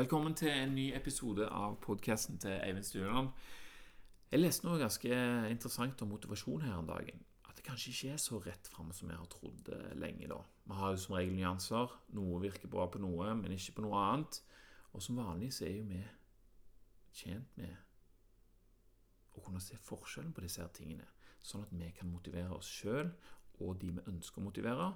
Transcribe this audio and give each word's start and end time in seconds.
Velkommen 0.00 0.32
til 0.32 0.48
en 0.48 0.70
ny 0.72 0.86
episode 0.96 1.44
av 1.52 1.74
podkasten 1.84 2.38
til 2.40 2.54
Eivind 2.54 2.86
Stueland. 2.88 3.26
Jeg 4.32 4.40
leste 4.40 4.64
noe 4.64 4.78
ganske 4.80 5.16
interessant 5.52 6.00
om 6.00 6.08
motivasjon 6.14 6.62
her 6.64 6.78
en 6.78 6.86
dagen. 6.88 7.18
At 7.44 7.58
det 7.58 7.66
kanskje 7.66 7.90
ikke 7.92 8.12
er 8.14 8.22
så 8.22 8.38
rett 8.40 8.70
fram 8.72 8.94
som 8.96 9.10
jeg 9.12 9.20
har 9.20 9.28
trodd 9.28 9.68
eh, 9.76 9.90
lenge. 10.00 10.30
da. 10.30 10.38
Vi 10.70 10.78
har 10.78 10.94
jo 10.94 11.02
som 11.02 11.18
regel 11.18 11.36
nyanser. 11.36 11.92
Noe 12.16 12.40
virker 12.40 12.72
bra 12.72 12.86
på 12.88 13.02
noe, 13.02 13.34
men 13.42 13.52
ikke 13.52 13.74
på 13.76 13.84
noe 13.84 14.00
annet. 14.06 14.40
Og 14.94 15.04
som 15.04 15.20
vanlig 15.20 15.50
så 15.58 15.66
er 15.68 15.76
jo 15.76 15.84
vi 15.90 16.00
tjent 17.20 17.60
med 17.60 17.76
å 19.36 19.44
kunne 19.44 19.60
se 19.60 19.76
forskjellen 19.84 20.32
på 20.32 20.46
disse 20.46 20.64
her 20.64 20.72
tingene, 20.72 21.10
sånn 21.44 21.66
at 21.66 21.76
vi 21.76 21.92
kan 21.98 22.08
motivere 22.08 22.56
oss 22.56 22.72
sjøl 22.72 23.12
og 23.60 23.76
de 23.84 23.92
vi 23.98 24.08
ønsker 24.14 24.40
å 24.40 24.48
motivere, 24.48 24.94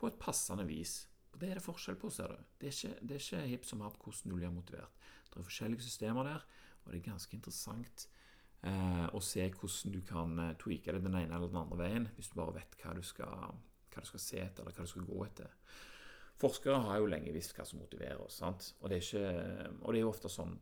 på 0.00 0.08
et 0.08 0.16
passende 0.16 0.64
vis. 0.64 1.02
Og 1.36 1.40
Det 1.42 1.50
er 1.50 1.58
det 1.58 1.66
forskjell 1.66 1.98
på, 2.00 2.08
ser 2.08 2.32
du. 2.32 2.44
Det 2.56 2.70
er 2.70 2.72
ikke, 2.72 2.98
det 3.04 3.16
er 3.16 3.20
ikke 3.20 3.48
hipp 3.50 3.66
som 3.68 3.82
happ 3.84 3.98
hvordan 4.00 4.32
du 4.32 4.36
blir 4.38 4.52
motivert. 4.54 5.02
Det 5.28 5.42
er 5.42 5.44
forskjellige 5.44 5.84
systemer 5.84 6.24
der, 6.24 6.46
og 6.84 6.92
det 6.92 7.00
er 7.02 7.10
ganske 7.10 7.36
interessant 7.36 8.06
eh, 8.64 9.04
å 9.12 9.20
se 9.20 9.44
hvordan 9.44 9.92
du 9.92 10.00
kan 10.08 10.32
eh, 10.40 10.54
tweake 10.56 10.94
det 10.96 11.02
den 11.04 11.18
ene 11.20 11.36
eller 11.36 11.52
den 11.52 11.60
andre 11.60 11.76
veien, 11.82 12.08
hvis 12.16 12.32
du 12.32 12.38
bare 12.40 12.56
vet 12.56 12.78
hva 12.80 12.94
du 12.96 13.02
skal, 13.04 13.52
hva 13.92 14.00
du 14.00 14.08
skal 14.08 14.24
se 14.24 14.40
etter, 14.40 14.64
eller 14.64 14.80
hva 14.80 14.88
du 14.88 14.92
skal 14.94 15.08
gå 15.10 15.20
etter. 15.28 15.52
Forskere 16.40 16.80
har 16.88 17.02
jo 17.02 17.12
lenge 17.12 17.36
visst 17.36 17.52
hva 17.56 17.68
som 17.68 17.84
motiverer 17.84 18.24
oss, 18.24 18.40
sant? 18.40 18.72
Og, 18.80 18.88
det 18.88 18.96
er 18.96 19.04
ikke, 19.04 19.70
og 19.82 19.92
det 19.92 20.00
er 20.00 20.06
jo 20.06 20.12
ofte 20.14 20.32
sånn 20.32 20.56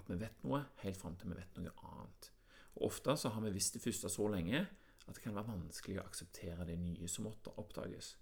at 0.00 0.08
vi 0.08 0.20
vet 0.24 0.40
noe 0.48 0.64
helt 0.86 1.04
fram 1.04 1.20
til 1.20 1.34
vi 1.34 1.42
vet 1.42 1.60
noe 1.60 1.76
annet. 1.90 2.30
Og 2.78 2.88
Ofte 2.88 3.20
så 3.20 3.36
har 3.36 3.44
vi 3.44 3.52
visst 3.54 3.76
det 3.76 3.84
første 3.84 4.08
så 4.08 4.32
lenge 4.32 4.64
at 5.04 5.12
det 5.12 5.20
kan 5.20 5.36
være 5.36 5.52
vanskelig 5.52 6.00
å 6.00 6.08
akseptere 6.08 6.64
det 6.64 6.80
nye 6.80 7.12
som 7.12 7.28
måtte 7.28 7.52
oppdages. 7.60 8.14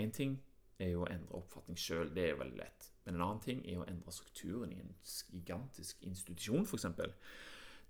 Én 0.00 0.12
ting 0.14 0.40
er 0.80 0.94
jo 0.94 1.04
å 1.04 1.10
endre 1.10 1.38
oppfatning 1.38 1.78
sjøl, 1.78 2.10
det 2.14 2.24
er 2.24 2.34
jo 2.34 2.42
veldig 2.42 2.60
lett. 2.60 2.90
Men 3.04 3.16
en 3.16 3.24
annen 3.26 3.42
ting 3.44 3.62
er 3.68 3.80
å 3.80 3.88
endre 3.88 4.14
strukturen 4.14 4.72
i 4.74 4.80
en 4.82 4.92
gigantisk 5.04 6.04
institusjon, 6.06 6.66
f.eks. 6.66 6.86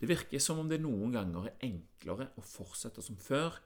Det 0.01 0.09
virker 0.09 0.41
som 0.41 0.59
om 0.61 0.69
det 0.69 0.81
noen 0.81 1.13
ganger 1.13 1.51
er 1.51 1.67
enklere 1.67 2.31
å 2.39 2.43
fortsette 2.45 3.03
som 3.05 3.19
før 3.21 3.59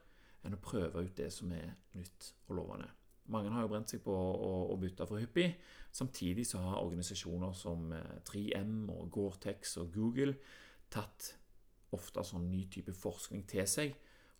enn 0.44 0.56
å 0.56 0.62
prøve 0.62 1.06
ut 1.06 1.16
det 1.18 1.30
som 1.34 1.52
er 1.56 1.72
nytt 1.96 2.32
og 2.46 2.58
lovende. 2.60 2.90
Mange 3.32 3.50
har 3.50 3.64
jo 3.64 3.70
brent 3.72 3.90
seg 3.90 4.02
på 4.04 4.14
å, 4.14 4.76
bytte 4.78 5.06
for 5.08 5.18
hyppig. 5.18 5.48
Samtidig 5.90 6.44
så 6.46 6.60
har 6.62 6.82
organisasjoner 6.84 7.56
som 7.58 7.88
3M 8.28 8.76
eh, 8.86 8.92
og 8.94 9.08
Gore-Tex 9.16 9.78
og 9.82 9.90
Google 9.96 10.36
tatt 10.92 11.32
ofte 11.96 12.22
sånn 12.26 12.46
ny 12.50 12.66
type 12.70 12.94
forskning 12.94 13.46
til 13.50 13.66
seg 13.70 13.96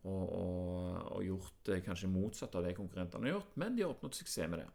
og, 0.07 0.25
og, 0.39 0.99
og 1.17 1.25
gjort 1.27 1.71
eh, 1.73 1.83
kanskje 1.85 2.11
motsatt 2.11 2.55
av 2.59 2.67
det 2.67 2.77
konkurrentene 2.79 3.29
har 3.29 3.39
gjort, 3.39 3.55
men 3.61 3.77
de 3.77 3.85
har 3.85 3.95
oppnådd 3.95 4.19
suksess 4.19 4.51
med 4.53 4.63
det. 4.63 4.69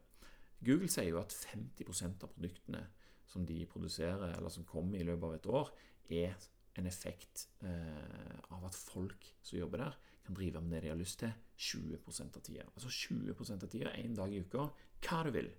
Google 0.62 0.90
sier 0.92 1.10
jo 1.10 1.22
at 1.22 1.34
50% 1.34 2.26
av 2.28 2.34
produktene 2.36 2.84
som 3.32 3.46
de 3.48 3.64
produserer, 3.70 4.36
eller 4.36 4.52
som 4.54 4.68
kommer 4.68 5.00
i 5.00 5.08
løpet 5.08 5.28
av 5.28 5.36
et 5.38 5.50
år, 5.50 5.72
er 6.12 6.50
en 6.80 6.88
effekt 6.88 7.48
eh, 7.66 8.38
av 8.54 8.68
at 8.68 8.78
folk 8.78 9.28
som 9.42 9.60
jobber 9.60 9.86
der, 9.86 9.98
kan 10.22 10.38
drive 10.38 10.62
med 10.62 10.76
det 10.76 10.84
de 10.84 10.92
har 10.92 11.00
lyst 11.00 11.20
til 11.24 11.32
20% 11.58 12.38
av 12.38 12.44
tida. 12.46 12.68
Altså 12.76 12.92
20% 12.94 13.66
av 13.66 13.72
tida, 13.72 13.94
én 13.98 14.16
dag 14.16 14.34
i 14.34 14.44
uka, 14.44 14.68
hva 15.02 15.24
du 15.26 15.32
vil. 15.34 15.50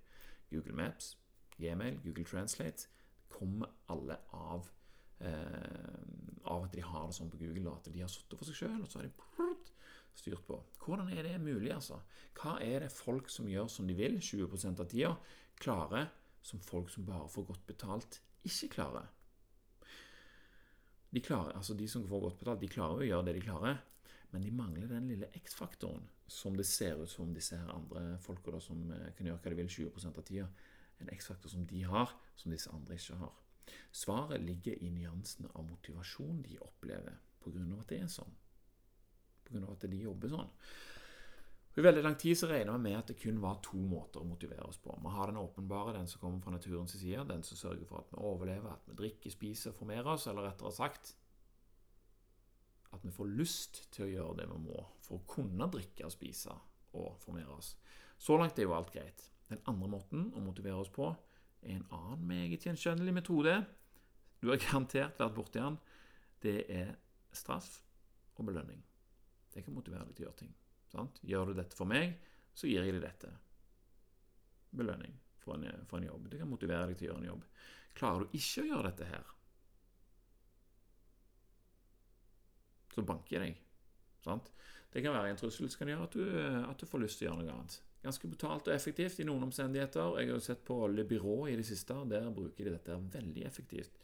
Google 0.52 0.76
Maps, 0.78 1.16
Gmail, 1.56 1.98
Google 2.04 2.24
Translate 2.28 2.88
kommer 3.32 3.72
alle 3.90 4.18
av, 4.36 4.68
av 5.22 6.64
at 6.66 6.74
de 6.74 6.82
har 6.84 7.06
det 7.06 7.16
sånn 7.16 7.30
på 7.30 7.40
Google, 7.40 7.68
og 7.70 7.78
at 7.78 7.92
de 7.94 8.02
har 8.02 8.10
sittet 8.10 8.38
for 8.38 8.48
seg 8.48 8.58
sjøl, 8.58 8.80
og 8.82 8.90
så 8.90 9.00
har 9.00 9.08
de 9.08 9.12
styrt 10.18 10.44
på. 10.46 10.58
Hvordan 10.82 11.12
er 11.14 11.22
det 11.26 11.38
mulig, 11.40 11.70
altså? 11.74 12.00
Hva 12.36 12.58
er 12.64 12.84
det 12.84 12.92
folk 12.92 13.30
som 13.32 13.48
gjør 13.48 13.70
som 13.72 13.88
de 13.88 13.96
vil 13.96 14.18
20% 14.20 14.82
av 14.82 14.90
tida, 14.90 15.14
klarer, 15.62 16.10
som 16.42 16.60
folk 16.64 16.90
som 16.90 17.06
bare 17.06 17.30
får 17.30 17.48
godt 17.52 17.66
betalt, 17.68 18.20
ikke 18.48 18.72
klarer? 18.76 19.08
De, 21.12 21.20
klarer, 21.20 21.54
altså 21.56 21.76
de 21.76 21.86
som 21.88 22.04
får 22.08 22.26
godt 22.26 22.38
betalt, 22.40 22.62
de 22.62 22.72
klarer 22.72 23.02
å 23.02 23.08
gjøre 23.08 23.28
det 23.28 23.36
de 23.36 23.46
klarer, 23.46 23.80
men 24.32 24.44
de 24.44 24.52
mangler 24.56 24.88
den 24.88 25.10
lille 25.10 25.28
X-faktoren 25.42 26.06
som 26.32 26.56
det 26.56 26.64
ser 26.64 27.02
ut 27.02 27.10
som 27.12 27.34
disse 27.36 27.58
her 27.58 27.68
andre 27.74 28.16
folka 28.24 28.56
som 28.64 28.86
eh, 28.94 29.10
kan 29.16 29.28
gjøre 29.28 29.42
hva 29.42 29.52
de 29.52 29.58
vil 29.58 29.68
20% 29.68 30.20
av 30.22 30.24
tida. 30.24 30.46
En 31.02 31.10
X-faktor 31.12 31.52
som 31.52 31.66
de 31.68 31.82
har, 31.84 32.14
som 32.40 32.54
disse 32.54 32.72
andre 32.72 32.96
ikke 32.96 33.18
har. 33.20 33.41
Svaret 33.92 34.40
ligger 34.42 34.78
i 34.82 34.90
nyansene 34.90 35.50
av 35.54 35.66
motivasjon 35.68 36.42
de 36.46 36.58
opplever, 36.64 37.18
av 37.42 37.80
at 37.80 37.90
det 37.90 38.00
er 38.00 38.10
sånn. 38.10 38.34
Av 39.52 39.70
at 39.74 39.84
de 39.90 40.00
jobber 40.00 40.32
sånn. 40.32 40.50
I 41.72 41.80
veldig 41.80 42.02
lang 42.04 42.16
tid 42.20 42.36
så 42.36 42.50
regner 42.50 42.76
vi 42.76 42.84
med 42.84 42.98
at 42.98 43.08
det 43.08 43.16
kun 43.20 43.38
var 43.40 43.60
to 43.64 43.78
måter 43.80 44.20
å 44.20 44.28
motivere 44.28 44.66
oss 44.68 44.80
på. 44.80 44.92
Vi 44.92 45.12
har 45.14 45.30
den 45.30 45.40
åpenbare, 45.40 45.94
den 45.96 46.08
som 46.08 46.20
kommer 46.20 46.42
fra 46.44 46.52
naturens 46.52 46.92
side, 46.92 47.24
den 47.28 47.44
som 47.48 47.56
sørger 47.56 47.88
for 47.88 48.02
at 48.02 48.12
vi 48.12 48.20
overlever, 48.20 48.74
at 48.74 48.90
vi 48.90 48.96
drikker, 48.98 49.32
spiser, 49.32 49.76
formerer 49.76 50.12
oss, 50.12 50.26
eller 50.28 50.50
rettere 50.50 50.72
sagt 50.76 51.14
at 52.92 53.04
vi 53.06 53.12
får 53.14 53.30
lyst 53.32 53.78
til 53.94 54.04
å 54.04 54.10
gjøre 54.10 54.38
det 54.42 54.48
vi 54.50 54.58
må 54.66 54.82
for 55.00 55.16
å 55.16 55.26
kunne 55.28 55.68
drikke, 55.72 56.10
spise 56.12 56.52
og 56.98 57.16
formere 57.22 57.56
oss. 57.56 57.72
Så 58.20 58.36
langt 58.36 58.58
er 58.60 58.68
jo 58.68 58.76
alt 58.76 58.92
greit. 58.92 59.24
Den 59.48 59.62
andre 59.68 59.88
måten 59.94 60.28
å 60.36 60.42
motivere 60.44 60.80
oss 60.80 60.92
på 60.92 61.08
en 61.62 61.84
annen 61.94 62.26
meget 62.26 62.66
gjenkjennelig 62.66 63.14
metode. 63.14 63.54
Du 64.42 64.50
har 64.50 64.60
garantert 64.62 65.20
vært 65.20 65.36
borti 65.36 65.60
den. 65.60 65.78
Det 66.42 66.56
er 66.72 66.94
straff 67.32 67.76
og 68.34 68.48
belønning. 68.48 68.82
Det 69.52 69.62
kan 69.64 69.74
motivere 69.76 70.08
deg 70.08 70.16
til 70.16 70.24
å 70.24 70.28
gjøre 70.28 70.40
ting. 70.42 70.54
Sant? 70.92 71.20
Gjør 71.24 71.50
du 71.50 71.58
dette 71.60 71.76
for 71.76 71.88
meg, 71.88 72.16
så 72.54 72.68
gir 72.68 72.84
jeg 72.84 72.96
deg 72.96 73.04
dette. 73.04 73.30
Belønning 74.72 75.14
for 75.42 75.56
en, 75.56 75.86
for 75.88 76.00
en, 76.00 76.08
jobb. 76.08 76.28
Det 76.32 76.40
kan 76.40 76.50
motivere 76.50 76.88
deg 76.90 76.98
til 76.98 77.08
å 77.08 77.12
gjøre 77.12 77.22
en 77.22 77.30
jobb. 77.30 77.46
Klarer 77.98 78.24
du 78.24 78.36
ikke 78.38 78.64
å 78.64 78.68
gjøre 78.70 78.90
dette 78.90 79.08
her, 79.10 79.32
så 82.92 83.04
banker 83.08 83.36
jeg 83.36 83.52
deg. 83.52 83.60
Sant? 84.24 84.50
Det 84.92 85.00
kan 85.04 85.14
være 85.16 85.32
en 85.32 85.40
trussel 85.40 85.70
som 85.70 85.80
kan 85.80 85.90
gjøre 85.92 86.08
at 86.08 86.16
du, 86.16 86.24
at 86.68 86.82
du, 86.82 86.88
får 86.88 87.02
lyst 87.02 87.20
til 87.20 87.28
å 87.28 87.30
gjøre 87.30 87.40
noe 87.40 87.54
annet. 87.56 87.78
Ganske 88.02 88.28
brutalt 88.28 88.66
og 88.66 88.74
effektivt 88.74 89.20
i 89.22 89.26
noen 89.28 89.46
omstendigheter. 89.46 90.18
Jeg 90.18 90.30
har 90.30 90.34
jo 90.34 90.42
sett 90.42 90.64
på 90.66 90.80
alle 90.84 91.06
byrå 91.06 91.36
i 91.52 91.56
det 91.58 91.66
siste, 91.68 91.94
og 91.94 92.10
der 92.10 92.26
bruker 92.34 92.66
de 92.66 92.74
dette 92.74 92.98
veldig 93.14 93.46
effektivt. 93.46 93.94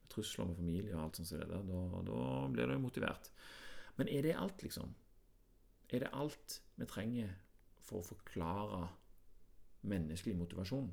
Med 0.00 0.08
trusler 0.14 0.48
med 0.48 0.56
familie 0.56 0.96
og 0.96 1.04
alt 1.04 1.20
sånt 1.20 1.28
som. 1.28 1.44
Da, 1.50 2.02
da 2.08 2.24
blir 2.52 2.72
du 2.72 2.78
motivert. 2.80 3.28
Men 4.00 4.08
er 4.08 4.24
det 4.24 4.38
alt, 4.40 4.64
liksom? 4.64 4.94
er 5.92 5.98
det 5.98 6.12
alt 6.12 6.60
vi 6.76 6.88
trenger 6.88 7.32
for 7.84 8.00
å 8.00 8.08
forklare 8.14 8.82
menneskelig 9.88 10.36
motivasjon. 10.38 10.90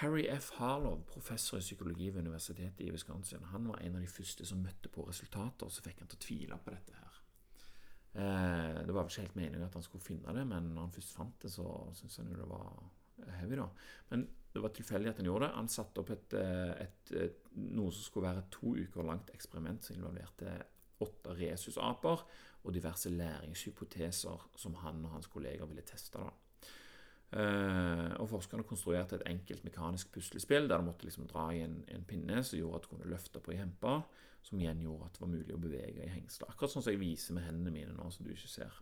Harry 0.00 0.24
F. 0.30 0.50
Harlow, 0.58 1.02
professor 1.06 1.60
i 1.60 1.62
psykologi 1.62 2.08
ved 2.10 2.24
Universitetet 2.24 2.80
i 2.82 2.90
Wisconsin, 2.90 3.44
han 3.52 3.68
var 3.68 3.82
en 3.82 3.98
av 3.98 4.02
de 4.02 4.10
første 4.10 4.46
som 4.46 4.62
møtte 4.62 4.90
på 4.90 5.04
resultater, 5.06 5.70
så 5.70 5.84
fikk 5.84 6.02
han 6.02 6.10
til 6.10 6.18
å 6.18 6.24
tvile 6.24 6.58
på 6.64 6.74
dette 6.74 6.96
her. 6.98 7.20
Eh, 8.14 8.86
det 8.86 8.94
var 8.94 9.08
ikke 9.08 9.24
helt 9.24 9.38
meningen 9.38 9.66
at 9.66 9.74
han 9.74 9.84
skulle 9.86 10.04
finne 10.04 10.34
det, 10.36 10.44
men 10.46 10.70
når 10.74 10.86
han 10.86 10.94
først 10.94 11.16
fant 11.16 11.42
det, 11.42 11.50
så 11.50 11.66
syntes 11.98 12.20
han 12.20 12.30
jo 12.30 12.38
det 12.38 12.50
var 12.50 12.68
heavy, 13.40 13.58
da. 13.58 13.68
Men 14.12 14.28
det 14.54 14.62
var 14.62 14.74
tilfeldig 14.74 15.10
at 15.10 15.18
han 15.18 15.26
gjorde 15.26 15.48
det. 15.48 15.56
Han 15.56 15.72
satte 15.72 16.02
opp 16.02 16.12
et, 16.14 16.36
eh, 16.38 16.70
et, 16.84 17.12
et, 17.24 17.50
noe 17.74 17.90
som 17.94 18.06
skulle 18.06 18.28
være 18.28 18.44
et 18.44 18.54
to 18.54 18.76
uker 18.78 19.06
langt 19.06 19.34
eksperiment 19.34 19.82
som 19.82 19.98
involverte 19.98 20.54
åtte 21.04 21.34
rhesusaper 21.34 22.22
og 22.64 22.72
diverse 22.72 23.10
læringshypoteser 23.10 24.46
som 24.56 24.78
han 24.84 25.02
og 25.04 25.16
hans 25.18 25.26
kolleger 25.32 25.66
ville 25.66 25.82
teste. 25.86 26.22
da. 26.22 26.30
Uh, 27.34 28.14
og 28.22 28.28
Forskerne 28.30 28.62
konstruerte 28.62 29.16
et 29.18 29.24
enkelt 29.26 29.64
mekanisk 29.66 30.12
puslespill 30.14 30.68
der 30.70 30.78
du 30.78 30.86
måtte 30.86 31.06
liksom 31.08 31.26
dra 31.26 31.48
i 31.50 31.64
en, 31.64 31.80
en, 31.90 32.04
pinne 32.06 32.44
som 32.46 32.60
gjorde 32.60 32.78
at 32.78 32.84
du 32.84 32.92
kunne 32.92 33.10
løfte 33.10 33.42
på 33.42 33.50
ei 33.50 33.58
hempe, 33.58 33.94
som 34.44 34.60
igjen 34.60 34.84
gjorde 34.84 35.08
at 35.08 35.16
det 35.16 35.24
var 35.24 35.32
mulig 35.32 35.56
å 35.56 35.58
bevege 35.58 36.04
i 36.04 36.12
hengsler. 36.12 36.52
Akkurat 36.52 36.70
sånn 36.70 36.84
som 36.84 36.94
jeg 36.94 37.00
viser 37.00 37.34
med 37.34 37.48
hendene 37.48 37.74
mine 37.74 37.96
nå, 37.96 38.06
som 38.14 38.26
du 38.26 38.30
ikke 38.30 38.52
ser. 38.52 38.78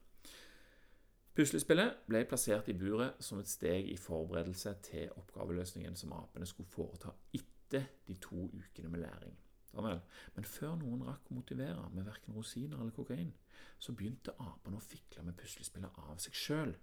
Puslespillet 1.33 2.03
ble 2.13 2.27
plassert 2.29 2.69
i 2.69 2.77
buret 2.77 3.25
som 3.25 3.41
et 3.41 3.49
steg 3.49 3.89
i 3.89 3.97
forberedelse 3.97 4.75
til 4.85 5.17
oppgaveløsningen 5.17 5.97
som 5.97 6.13
apene 6.19 6.49
skulle 6.51 6.69
foreta 6.69 7.15
etter 7.33 7.89
de 8.05 8.19
to 8.21 8.51
ukene 8.53 8.93
med 8.93 9.07
læring. 9.07 9.39
Men 9.81 10.45
før 10.45 10.77
noen 10.77 11.07
rakk 11.09 11.31
å 11.31 11.39
motivere 11.39 11.89
med 11.95 12.05
verken 12.05 12.37
rosiner 12.37 12.77
eller 12.77 12.93
kokain, 12.93 13.33
så 13.81 13.97
begynte 13.97 14.37
apene 14.45 14.77
å 14.77 14.85
fikle 14.85 15.25
med 15.25 15.39
puslespillet 15.41 16.05
av 16.05 16.19
seg 16.21 16.37
sjøl, 16.37 16.75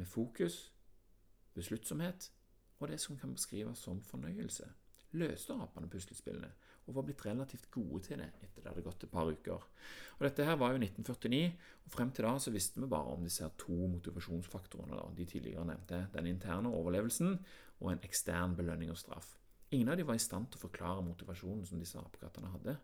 med 0.00 0.08
fokus, 0.08 0.70
besluttsomhet 1.56 2.30
og 2.80 2.88
det 2.88 3.00
som 3.00 3.18
kan 3.20 3.34
beskrives 3.36 3.82
som 3.84 4.00
fornøyelse. 4.04 4.68
Løste 5.20 5.56
apene 5.58 5.90
puslespillene 5.90 6.52
og 6.86 6.94
var 6.96 7.06
blitt 7.06 7.24
relativt 7.26 7.68
gode 7.70 8.00
til 8.06 8.20
det 8.22 8.28
etter 8.40 8.62
det 8.62 8.70
hadde 8.70 8.84
gått 8.84 9.04
et 9.04 9.12
par 9.12 9.28
uker. 9.30 9.66
Og 10.18 10.22
Dette 10.24 10.46
her 10.46 10.56
var 10.58 10.74
jo 10.74 10.80
1949, 10.80 11.50
og 11.86 11.92
frem 11.94 12.12
til 12.14 12.26
da 12.26 12.32
så 12.42 12.52
visste 12.54 12.82
vi 12.82 12.88
bare 12.90 13.14
om 13.14 13.26
disse 13.26 13.46
to 13.60 13.76
motivasjonsfaktorene 13.94 14.96
da, 14.96 15.04
de 15.16 15.26
tidligere 15.28 15.66
nevnte. 15.68 16.00
Den 16.14 16.30
interne 16.30 16.72
overlevelsen 16.74 17.36
og 17.80 17.92
en 17.92 18.02
ekstern 18.06 18.56
belønning 18.58 18.90
og 18.90 18.98
straff. 18.98 19.36
Ingen 19.70 19.92
av 19.92 20.00
dem 20.00 20.08
var 20.08 20.18
i 20.18 20.22
stand 20.22 20.50
til 20.50 20.58
å 20.58 20.64
forklare 20.66 21.06
motivasjonen 21.06 21.66
som 21.66 21.82
disse 21.82 21.98
apekattene 22.00 22.50
hadde. 22.56 22.74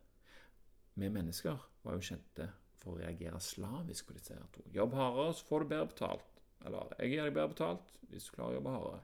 Vi 0.96 1.10
mennesker 1.12 1.58
var 1.82 1.96
jo 1.96 2.06
kjente 2.06 2.50
for 2.78 2.94
å 2.94 3.00
reagere 3.00 3.42
slavisk 3.42 4.06
på 4.06 4.14
disse 4.16 4.36
her 4.36 4.46
to. 4.54 4.62
Jobb 4.74 4.94
hardere, 4.94 5.34
så 5.34 5.48
får 5.48 5.64
du 5.64 5.72
bedre 5.72 5.90
betalt. 5.90 6.35
Eller 6.66 6.94
jeg 6.98 7.12
gir 7.12 7.26
deg 7.26 7.36
bedre 7.36 7.52
betalt 7.54 7.92
hvis 8.10 8.28
du 8.28 8.34
klarer 8.36 8.54
å 8.54 8.58
jobbe 8.60 8.74
hardere. 8.76 9.02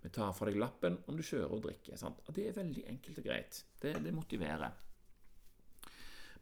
Vi 0.00 0.10
tar 0.16 0.30
fra 0.32 0.48
deg 0.48 0.56
lappen 0.58 0.96
om 1.10 1.18
du 1.18 1.22
kjører 1.26 1.52
og 1.52 1.64
drikker. 1.66 1.98
Sant? 2.00 2.22
Og 2.26 2.36
det 2.36 2.46
er 2.48 2.56
veldig 2.56 2.86
enkelt 2.88 3.20
og 3.20 3.26
greit. 3.26 3.64
Det, 3.82 3.98
det 4.00 4.14
motiverer. 4.16 4.78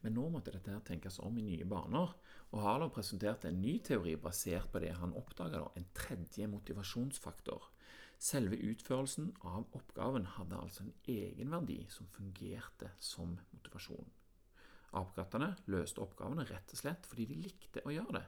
Men 0.05 0.15
nå 0.15 0.29
måtte 0.31 0.53
dette 0.55 0.71
her 0.71 0.85
tenkes 0.87 1.19
om 1.27 1.41
i 1.41 1.43
nye 1.43 1.67
baner, 1.67 2.13
og 2.55 2.63
Harlow 2.63 2.91
presenterte 2.95 3.51
en 3.51 3.59
ny 3.61 3.75
teori 3.85 4.15
basert 4.23 4.71
på 4.73 4.81
det 4.85 4.93
han 5.01 5.17
oppdaga, 5.19 5.65
en 5.75 5.89
tredje 5.97 6.47
motivasjonsfaktor. 6.49 7.67
Selve 8.19 8.59
utførelsen 8.71 9.33
av 9.47 9.67
oppgaven 9.79 10.27
hadde 10.37 10.59
altså 10.59 10.87
en 10.87 10.95
egenverdi 11.11 11.85
som 11.93 12.09
fungerte 12.15 12.93
som 13.03 13.37
motivasjon. 13.53 14.09
Apekattene 14.99 15.53
løste 15.69 16.03
oppgavene 16.03 16.47
rett 16.49 16.73
og 16.73 16.81
slett 16.81 17.07
fordi 17.07 17.29
de 17.29 17.43
likte 17.45 17.83
å 17.85 17.93
gjøre 17.93 18.21
det. 18.21 18.25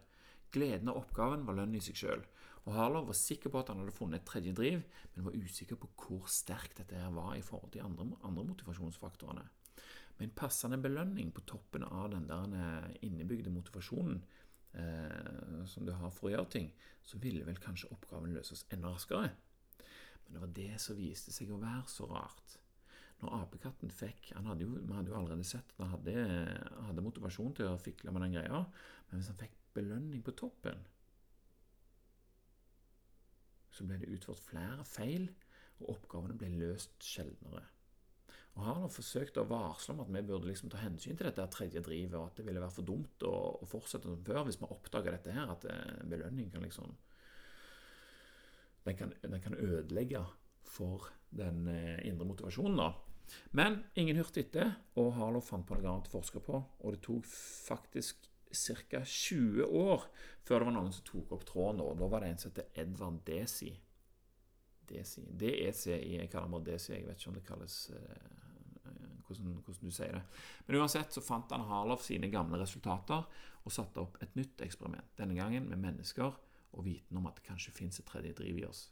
Gleden 0.50 0.90
av 0.90 0.98
oppgaven 0.98 1.46
var 1.46 1.58
lønn 1.58 1.76
i 1.78 1.82
seg 1.84 1.98
sjøl, 2.00 2.24
og 2.66 2.74
Harlow 2.76 3.06
var 3.08 3.16
sikker 3.16 3.52
på 3.52 3.60
at 3.60 3.70
han 3.72 3.80
hadde 3.80 3.94
funnet 3.96 4.20
et 4.20 4.28
tredje 4.28 4.52
driv, 4.56 4.82
men 5.14 5.26
var 5.26 5.38
usikker 5.38 5.78
på 5.80 5.88
hvor 6.02 6.28
sterkt 6.30 6.80
dette 6.80 6.98
her 6.98 7.12
var 7.14 7.32
i 7.38 7.44
forhold 7.44 7.72
til 7.74 7.86
andre, 7.86 8.06
andre 8.26 8.44
motivasjonsfaktorene. 8.50 9.46
Med 10.18 10.26
en 10.26 10.36
passende 10.36 10.76
belønning 10.82 11.30
på 11.32 11.44
toppen 11.48 11.86
av 11.86 12.10
den 12.12 12.26
der 12.28 12.56
eh, 12.60 12.96
innebygde 13.06 13.52
motivasjonen 13.54 14.18
eh, 14.76 15.62
som 15.70 15.86
du 15.86 15.94
har 15.96 16.12
for 16.12 16.28
å 16.28 16.34
gjøre 16.34 16.52
ting, 16.52 16.68
så 17.00 17.20
ville 17.22 17.46
vel 17.46 17.60
kanskje 17.62 17.88
oppgaven 17.94 18.34
løses 18.36 18.66
enda 18.74 18.92
raskere. 18.92 19.30
Men 20.26 20.34
det 20.36 20.42
var 20.42 20.52
det 20.58 20.74
som 20.84 20.98
viste 20.98 21.32
seg 21.32 21.54
å 21.54 21.62
være 21.62 21.86
så 21.88 22.10
rart. 22.10 22.58
Når 23.20 23.38
apekatten 23.38 23.92
fikk 23.92 24.30
han 24.36 24.46
hadde 24.48 24.64
jo, 24.64 24.76
Vi 24.76 24.94
hadde 24.96 25.12
jo 25.12 25.16
allerede 25.18 25.44
sett 25.44 25.72
at 25.74 25.82
han 25.82 25.94
hadde, 25.94 26.14
hadde 26.86 27.04
motivasjon 27.04 27.56
til 27.56 27.68
å 27.68 27.80
fikle 27.80 28.12
med 28.12 28.24
den 28.26 28.36
greia, 28.38 28.62
men 29.08 29.20
hvis 29.20 29.32
han 29.32 29.40
fikk 29.40 29.56
belønning 29.76 30.22
på 30.26 30.34
toppen, 30.38 30.80
så 33.70 33.86
ble 33.86 34.00
det 34.00 34.10
utført 34.12 34.42
flere 34.42 34.84
feil, 34.88 35.28
og 35.80 35.94
oppgavene 35.94 36.36
ble 36.36 36.50
løst 36.60 36.98
sjeldnere. 37.06 37.62
Og 38.58 38.64
Harlow 38.66 38.90
forsøkte 38.92 39.44
å 39.44 39.48
varsle 39.48 39.94
om 39.94 40.02
at 40.02 40.10
vi 40.10 40.22
burde 40.26 40.48
liksom 40.48 40.72
ta 40.72 40.80
hensyn 40.82 41.16
til 41.16 41.28
dette 41.28 41.46
tredje 41.54 41.82
drivet, 41.86 42.16
og 42.18 42.26
at 42.26 42.40
det 42.40 42.46
ville 42.48 42.62
være 42.62 42.74
for 42.74 42.88
dumt 42.88 43.24
å, 43.24 43.34
fortsette 43.70 44.10
som 44.10 44.24
før 44.26 44.42
hvis 44.48 44.58
vi 44.60 44.68
oppdager 44.74 45.14
dette 45.14 45.36
her, 45.36 45.52
at 45.54 45.64
eh, 45.70 46.02
belønning 46.10 46.50
kan 46.52 46.66
liksom 46.66 46.90
den 48.84 48.96
kan, 48.96 49.12
den 49.22 49.40
kan 49.44 49.54
ødelegge 49.54 50.24
for 50.66 51.10
den 51.36 51.66
eh, 51.70 52.00
indre 52.08 52.26
motivasjonen. 52.26 52.80
da. 52.80 52.90
Men 53.54 53.84
ingen 53.94 54.18
hørte 54.18 54.42
etter, 54.42 54.72
og 54.98 55.12
Harlow 55.18 55.44
fant 55.44 55.66
på 55.68 55.76
noe 55.78 55.92
annet 55.92 56.10
å 56.10 56.16
forske 56.18 56.42
på. 56.42 56.58
Og 56.58 56.96
det 56.96 57.02
tok 57.06 57.28
faktisk 57.30 58.26
ca. 58.50 59.04
20 59.04 59.64
år 59.64 60.06
før 60.46 60.58
det 60.58 60.66
var 60.68 60.74
noen 60.74 60.92
som 60.92 61.06
tok 61.06 61.32
opp 61.36 61.46
tråden. 61.48 61.80
og 61.84 61.98
Da 62.00 62.08
var 62.10 62.24
det 62.24 62.32
en 62.32 62.42
som 62.42 62.52
het 62.56 62.78
Edvard 62.78 63.20
Desi. 63.26 63.70
Desi. 64.90 65.24
D-E-C-I. 65.30 66.16
Jeg 66.18 66.30
kaller 66.32 66.50
meg 66.50 66.66
Desi. 66.66 66.92
Jeg 66.94 67.06
vet 67.06 67.20
ikke 67.20 67.30
om 67.30 67.38
det 67.38 67.46
kalles 67.46 67.76
eh, 67.94 68.40
hvordan, 69.26 69.56
hvordan, 69.64 69.82
du 69.86 69.94
sier 69.94 70.16
det. 70.18 70.22
Men 70.66 70.80
uansett 70.80 71.14
så 71.14 71.22
fant 71.24 71.52
han 71.54 71.66
Harloff 71.68 72.06
sine 72.06 72.30
gamle 72.32 72.58
resultater 72.60 73.26
og 73.60 73.74
satte 73.74 74.02
opp 74.02 74.18
et 74.24 74.34
nytt 74.38 74.62
eksperiment. 74.64 75.12
Denne 75.18 75.36
gangen 75.38 75.68
med 75.70 75.82
mennesker 75.82 76.32
og 76.70 76.86
viten 76.86 77.18
om 77.18 77.28
at 77.30 77.38
det 77.38 77.46
kanskje 77.46 77.74
fins 77.74 78.00
et 78.00 78.08
tredje 78.08 78.34
driv 78.38 78.58
i 78.58 78.66
oss. 78.66 78.88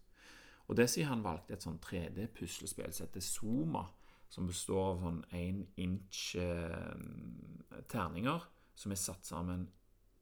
Og 0.69 0.77
Desi 0.77 1.05
han 1.09 1.25
valgte 1.25 1.57
et 1.57 1.65
sånn 1.65 1.81
3D-puslespill 1.81 2.93
som 2.93 3.07
heter 3.07 3.25
Zoma, 3.25 3.87
som 4.29 4.49
består 4.51 4.91
av 4.93 5.05
sånn 5.07 5.23
1 5.33 5.63
inch 5.81 6.23
eh, 6.37 7.85
terninger 7.89 8.45
som 8.79 8.95
er 8.95 9.01
satt 9.01 9.27
sammen 9.27 9.67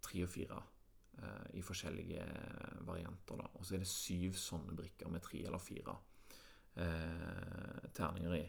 tre 0.04 0.22
og 0.24 0.30
fire 0.32 0.58
eh, 1.20 1.58
i 1.60 1.64
forskjellige 1.64 2.24
varianter. 2.88 3.40
Da. 3.42 3.50
Og 3.54 3.66
så 3.66 3.76
er 3.76 3.84
det 3.84 3.90
syv 3.90 4.38
sånne 4.40 4.76
brikker 4.76 5.12
med 5.12 5.24
tre 5.24 5.42
eller 5.44 5.62
fire 5.62 5.96
eh, 6.80 7.88
terninger 7.96 8.36
i. 8.38 8.44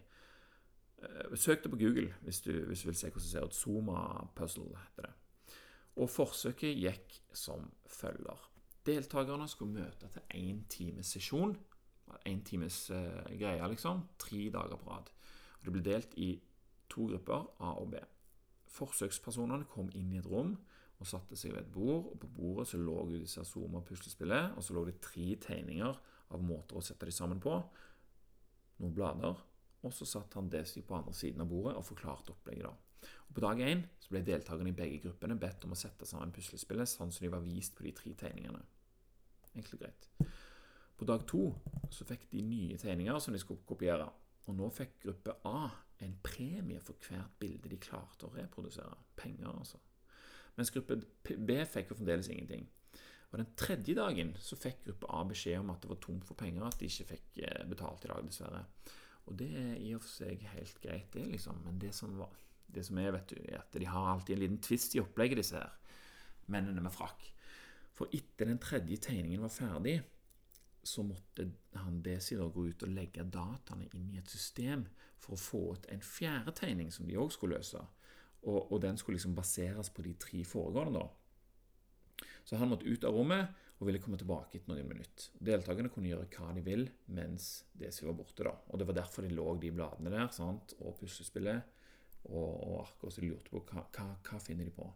Eh, 0.97 1.37
søk 1.37 1.63
det 1.63 1.71
på 1.73 1.79
Google 1.81 2.13
hvis 2.25 2.41
du, 2.45 2.53
hvis 2.65 2.81
du 2.85 2.91
vil 2.91 2.99
se 2.99 3.11
hvordan 3.11 3.25
det 3.25 3.31
ser 3.31 3.47
ut. 3.47 3.57
Zoma 3.57 4.01
Puzzle 4.35 4.69
heter 4.85 5.09
det. 5.09 5.15
Og 5.97 6.09
forsøket 6.13 6.77
gikk 6.77 7.21
som 7.33 7.71
følger. 7.89 8.51
Deltakerne 8.87 9.47
skulle 9.51 9.81
møte 9.81 10.07
til 10.13 10.37
én 10.37 10.61
times 10.69 11.15
sesjon. 11.17 11.57
Én 12.29 12.43
times 12.45 12.89
eh, 12.95 13.33
greie, 13.39 13.67
liksom. 13.67 14.05
Tre 14.19 14.49
dager 14.53 14.77
på 14.79 14.91
rad. 14.93 15.09
Og 15.59 15.65
Det 15.65 15.73
ble 15.73 15.83
delt 15.83 16.13
i 16.15 16.37
to 16.89 17.09
grupper, 17.09 17.49
A 17.59 17.73
og 17.81 17.91
B. 17.91 17.99
Forsøkspersonene 18.73 19.67
kom 19.71 19.91
inn 19.95 20.13
i 20.13 20.19
et 20.21 20.29
rom 20.29 20.55
og 20.97 21.07
satte 21.07 21.37
seg 21.37 21.53
ved 21.53 21.65
et 21.65 21.73
bord. 21.73 22.11
og 22.11 22.19
På 22.21 22.29
bordet 22.39 22.67
så 22.71 22.79
lå 22.81 22.95
disse 23.11 23.43
Zoma-puslespillet, 23.45 24.55
og 24.57 24.65
så 24.65 24.75
lå 24.75 24.85
det 24.87 24.99
tre 25.03 25.27
tegninger 25.47 25.99
av 26.33 26.43
måter 26.43 26.79
å 26.79 26.83
sette 26.83 27.07
de 27.07 27.13
sammen 27.15 27.41
på. 27.43 27.53
Noen 28.81 28.95
blader. 28.95 29.37
Og 29.85 29.93
så 29.93 30.07
satt 30.09 30.33
han 30.35 30.49
Desi 30.51 30.81
på 30.83 30.97
andre 30.97 31.13
siden 31.15 31.43
av 31.43 31.51
bordet 31.51 31.77
og 31.77 31.85
forklarte 31.85 32.33
opplegget. 32.33 32.65
da. 32.65 33.09
Og 33.29 33.35
På 33.35 33.43
dag 33.45 33.61
én 33.61 33.83
ble 34.09 34.23
deltakerne 34.25 34.71
i 34.71 34.75
begge 34.75 35.03
gruppene 35.05 35.37
bedt 35.39 35.65
om 35.67 35.75
å 35.75 35.79
sette 35.79 36.07
sammen 36.07 36.33
puslespillet 36.33 36.89
sånn 36.89 37.11
som 37.11 37.25
de 37.25 37.31
var 37.31 37.45
vist 37.45 37.75
på 37.75 37.85
de 37.85 37.93
tre 37.95 38.13
tegningene. 38.17 38.63
Og 39.57 39.79
greit. 39.79 40.09
På 40.97 41.05
dag 41.05 41.25
to 41.29 41.51
så 41.93 42.05
fikk 42.05 42.27
de 42.31 42.41
nye 42.41 42.77
tegninger 42.77 43.19
som 43.21 43.33
de 43.33 43.41
skulle 43.41 43.65
kopiere. 43.67 44.07
Og 44.47 44.55
nå 44.55 44.69
fikk 44.71 44.97
gruppe 45.03 45.35
A 45.47 45.67
en 46.05 46.15
premie 46.23 46.79
for 46.83 46.99
hvert 47.03 47.35
bilde 47.41 47.71
de 47.71 47.79
klarte 47.81 48.27
å 48.27 48.33
reprodusere. 48.35 48.95
Penger, 49.17 49.51
altså. 49.51 49.79
Mens 50.57 50.71
gruppe 50.73 50.97
B 51.23 51.57
fikk 51.69 51.91
jo 51.91 51.97
fremdeles 51.99 52.29
ingenting. 52.33 52.65
Og 53.31 53.41
Den 53.41 53.49
tredje 53.59 53.95
dagen 53.97 54.31
så 54.39 54.55
fikk 54.55 54.85
gruppe 54.85 55.09
A 55.11 55.23
beskjed 55.27 55.59
om 55.59 55.73
at 55.73 55.83
det 55.83 55.91
var 55.91 55.99
tomt 56.01 56.25
for 56.25 56.39
penger, 56.39 56.63
at 56.63 56.79
de 56.79 56.87
ikke 56.87 57.09
fikk 57.11 57.41
eh, 57.43 57.65
betalt 57.67 58.05
i 58.05 58.11
dag, 58.11 58.23
dessverre. 58.23 58.63
Og 59.27 59.35
det 59.41 59.49
er 59.59 59.73
i 59.83 59.91
og 59.97 60.03
for 60.05 60.13
seg 60.13 60.45
helt 60.53 60.77
greit, 60.81 61.09
det, 61.13 61.25
liksom. 61.33 61.59
Men 61.65 61.81
det 61.81 61.91
som, 61.95 62.13
var, 62.17 62.31
det 62.71 62.85
som 62.87 62.99
er, 63.01 63.11
vet 63.17 63.33
du, 63.33 63.41
er 63.43 63.59
at 63.59 63.75
de 63.75 63.89
har 63.89 64.13
alltid 64.13 64.37
en 64.37 64.43
liten 64.45 64.61
tvist 64.63 64.95
i 64.95 65.03
opplegget, 65.03 65.41
disse 65.41 65.59
her 65.59 65.75
mennene 66.47 66.79
med 66.85 66.95
frakk. 66.95 67.25
For 67.97 68.13
etter 68.15 68.47
den 68.47 68.61
tredje 68.63 68.99
tegningen 69.09 69.43
var 69.43 69.51
ferdig, 69.51 69.97
så 70.87 71.03
måtte 71.03 71.49
han 71.77 72.01
Desi 72.03 72.37
da 72.39 72.47
gå 72.51 72.67
ut 72.69 72.85
og 72.87 72.93
legge 72.95 73.25
dataene 73.27 73.89
inn 73.97 74.09
i 74.13 74.19
et 74.21 74.31
system 74.31 74.85
for 75.19 75.35
å 75.35 75.41
få 75.41 75.61
ut 75.75 75.87
en 75.91 76.03
fjerde 76.03 76.53
tegning 76.55 76.91
som 76.93 77.07
de 77.07 77.17
òg 77.19 77.33
skulle 77.35 77.59
løse. 77.59 77.81
Og, 78.47 78.59
og, 78.71 78.77
den 78.81 78.99
skulle 78.99 79.17
liksom 79.17 79.35
baseres 79.35 79.89
på 79.91 80.05
de 80.05 80.13
tre 80.21 80.43
foregående. 80.47 81.01
da. 81.01 82.27
Så 82.47 82.59
han 82.59 82.69
måtte 82.71 82.87
ut 82.87 83.03
av 83.03 83.15
rommet 83.17 83.63
og 83.77 83.89
ville 83.89 84.01
komme 84.01 84.17
tilbake 84.17 84.57
etter 84.57 84.71
noen 84.71 84.87
minutter. 84.89 85.31
Deltakerne 85.49 85.91
kunne 85.93 86.09
gjøre 86.09 86.29
hva 86.33 86.53
de 86.55 86.63
vil 86.65 86.87
mens 87.13 87.49
Desi 87.77 88.07
var 88.07 88.15
borte. 88.17 88.45
da. 88.47 88.53
Og 88.71 88.79
Det 88.79 88.87
var 88.87 89.01
derfor 89.01 89.25
de 89.25 89.33
lå 89.35 89.49
de 89.61 89.73
bladene 89.73 90.13
der, 90.13 90.29
sant? 90.33 90.77
og 90.79 90.95
puslespillet 91.01 91.75
og, 92.29 92.47
og 92.47 92.79
arket. 92.85 93.13
Så 93.13 93.21
de 93.21 93.33
lurte 93.33 93.51
på 93.51 93.65
hva, 93.67 93.83
hva, 93.97 94.07
hva 94.29 94.39
finner 94.41 94.69
de 94.69 94.73
på. 94.77 94.87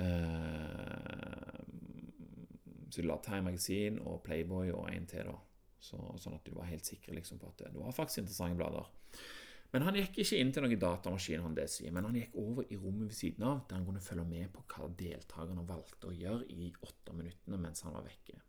Eh, 0.00 1.19
så 2.90 3.02
du 3.02 3.08
la 3.08 3.18
Time 3.24 3.48
Magazine 3.48 4.02
og 4.06 4.22
Playboy 4.26 4.72
og 4.74 4.90
en 4.92 5.06
til, 5.10 5.30
da. 5.30 5.38
Så, 5.80 5.96
sånn 6.20 6.36
at 6.36 6.44
du 6.44 6.52
var 6.52 6.68
helt 6.68 6.84
sikker 6.84 7.14
liksom, 7.16 7.38
på 7.40 7.48
at 7.48 7.62
det, 7.62 7.70
det 7.72 7.80
var 7.80 7.94
faktisk 7.96 8.20
interessante 8.20 8.58
blader. 8.58 8.90
Men 9.70 9.86
han 9.86 9.96
gikk 9.96 10.18
ikke 10.20 10.38
inn 10.42 10.50
til 10.52 10.64
noen 10.64 10.80
datamaskin, 10.82 11.44
han 11.44 11.54
det 11.54 11.68
sier, 11.70 11.92
men 11.94 12.08
han 12.08 12.16
gikk 12.18 12.34
over 12.42 12.66
i 12.66 12.78
rommet 12.78 13.12
ved 13.12 13.16
siden 13.16 13.46
av, 13.46 13.62
der 13.70 13.78
han 13.78 13.86
kunne 13.86 14.02
følge 14.02 14.26
med 14.26 14.50
på 14.52 14.64
hva 14.72 14.88
deltakerne 14.98 15.66
valgte 15.68 16.10
å 16.10 16.16
gjøre 16.16 16.48
i 16.50 16.72
åtte 16.88 17.14
minuttene 17.14 17.60
mens 17.62 17.84
han 17.86 17.94
var 17.94 18.04
vekke. 18.08 18.40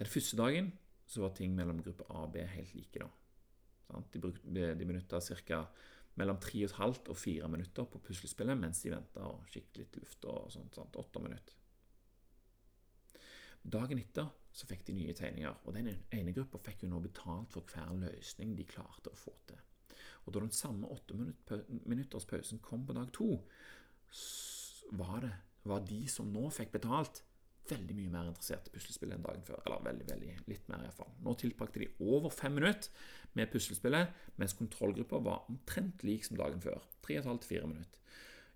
Den 0.00 0.08
første 0.08 0.38
dagen 0.38 0.70
så 1.10 1.24
var 1.24 1.34
ting 1.36 1.56
mellom 1.58 1.82
gruppe 1.82 2.06
A 2.14 2.22
og 2.28 2.34
B 2.36 2.44
helt 2.46 2.74
like. 2.78 3.02
da. 3.02 4.02
De, 4.14 4.22
brukte, 4.22 4.46
de 4.78 4.86
minutta 4.86 5.18
ca 5.18 5.64
mellom 6.20 6.38
3,5 6.38 7.10
og 7.10 7.16
4 7.18 7.48
minutter 7.50 7.88
på 7.90 8.00
puslespillet 8.06 8.58
mens 8.58 8.84
de 8.84 8.94
venta 8.94 9.26
og 9.26 9.48
kikket 9.50 9.82
litt 9.82 9.98
luft 9.98 10.28
og 10.30 10.46
sånt. 10.54 10.78
sånt 10.78 10.96
8 11.00 11.22
minutter. 11.26 11.59
Dagen 13.62 14.00
etter 14.00 14.30
så 14.52 14.66
fikk 14.66 14.86
de 14.88 14.96
nye 14.96 15.14
tegninger, 15.14 15.60
og 15.64 15.74
den 15.76 15.92
ene 16.16 16.34
gruppa 16.34 16.58
fikk 16.64 16.84
jo 16.84 16.90
nå 16.90 17.00
betalt 17.04 17.52
for 17.54 17.66
hver 17.70 17.92
løsning 18.00 18.56
de 18.58 18.66
klarte 18.68 19.12
å 19.12 19.18
få 19.18 19.34
til. 19.48 19.60
Og 20.24 20.34
da 20.34 20.42
den 20.42 20.54
samme 20.54 20.90
åtte 20.90 21.16
minutters 21.86 22.26
pausen 22.28 22.60
kom 22.64 22.86
på 22.86 22.96
dag 22.96 23.12
to, 23.14 23.36
var 24.96 25.22
det 25.24 25.34
var 25.68 25.84
de 25.84 26.00
som 26.08 26.28
nå 26.32 26.48
fikk 26.54 26.72
betalt, 26.78 27.22
veldig 27.70 27.94
mye 27.94 28.12
mer 28.12 28.28
interessert 28.30 28.66
i 28.66 28.74
puslespillet 28.74 29.18
enn 29.18 29.24
dagen 29.24 29.44
før. 29.46 29.60
Eller 29.66 29.84
veldig, 29.84 30.06
veldig, 30.08 30.32
litt 30.50 30.68
mer 30.70 30.84
iallfall. 30.86 31.12
Nå 31.22 31.34
tilbrakte 31.38 31.82
de 31.82 31.90
over 32.00 32.32
fem 32.34 32.56
minutter 32.56 32.90
med 33.38 33.50
puslespillet, 33.52 34.14
mens 34.40 34.56
kontrollgruppa 34.58 35.20
var 35.22 35.50
omtrent 35.52 36.02
lik 36.06 36.26
som 36.26 36.40
dagen 36.40 36.62
før. 36.64 36.80
3,5-4 37.06 37.68
minutter. 37.70 38.00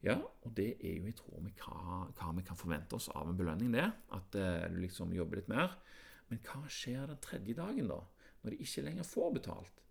Ja, 0.04 0.16
og 0.20 0.54
det 0.56 0.70
er 0.78 0.98
jo 0.98 1.08
i 1.08 1.16
tråd 1.16 1.42
med 1.44 1.60
hva, 1.60 2.04
hva, 2.12 2.32
vi 2.36 2.44
kan 2.46 2.58
forvente 2.58 2.98
oss 2.98 3.10
av 3.14 3.30
en 3.30 3.38
belønning, 3.38 3.72
det. 3.74 3.86
At 4.16 4.36
eh, 4.38 4.66
du 4.72 4.80
liksom 4.82 5.14
jobber 5.16 5.40
litt 5.40 5.52
mer. 5.52 5.76
Men 6.30 6.42
hva 6.44 6.64
skjer 6.68 7.08
den 7.10 7.22
tredje 7.24 7.56
dagen, 7.58 7.88
da? 7.90 8.00
Når 8.44 8.54
de 8.54 8.66
ikke 8.66 8.84
lenger 8.84 9.08
får 9.08 9.32
betalt? 9.38 9.84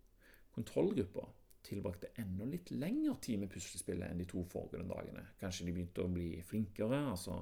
Kontrollgruppa 0.53 1.25
tilbrakte 1.63 2.12
enda 2.20 2.46
litt 2.46 2.70
lengre 2.75 3.15
tid 3.24 3.39
med 3.41 3.51
puslespillet 3.53 4.12
enn 4.12 4.20
de 4.20 4.27
to 4.29 4.43
foregående 4.51 4.91
dagene. 4.91 5.24
Kanskje 5.39 5.67
de 5.67 5.75
begynte 5.75 6.03
å 6.03 6.12
bli 6.12 6.36
flinkere. 6.46 7.00
altså 7.13 7.41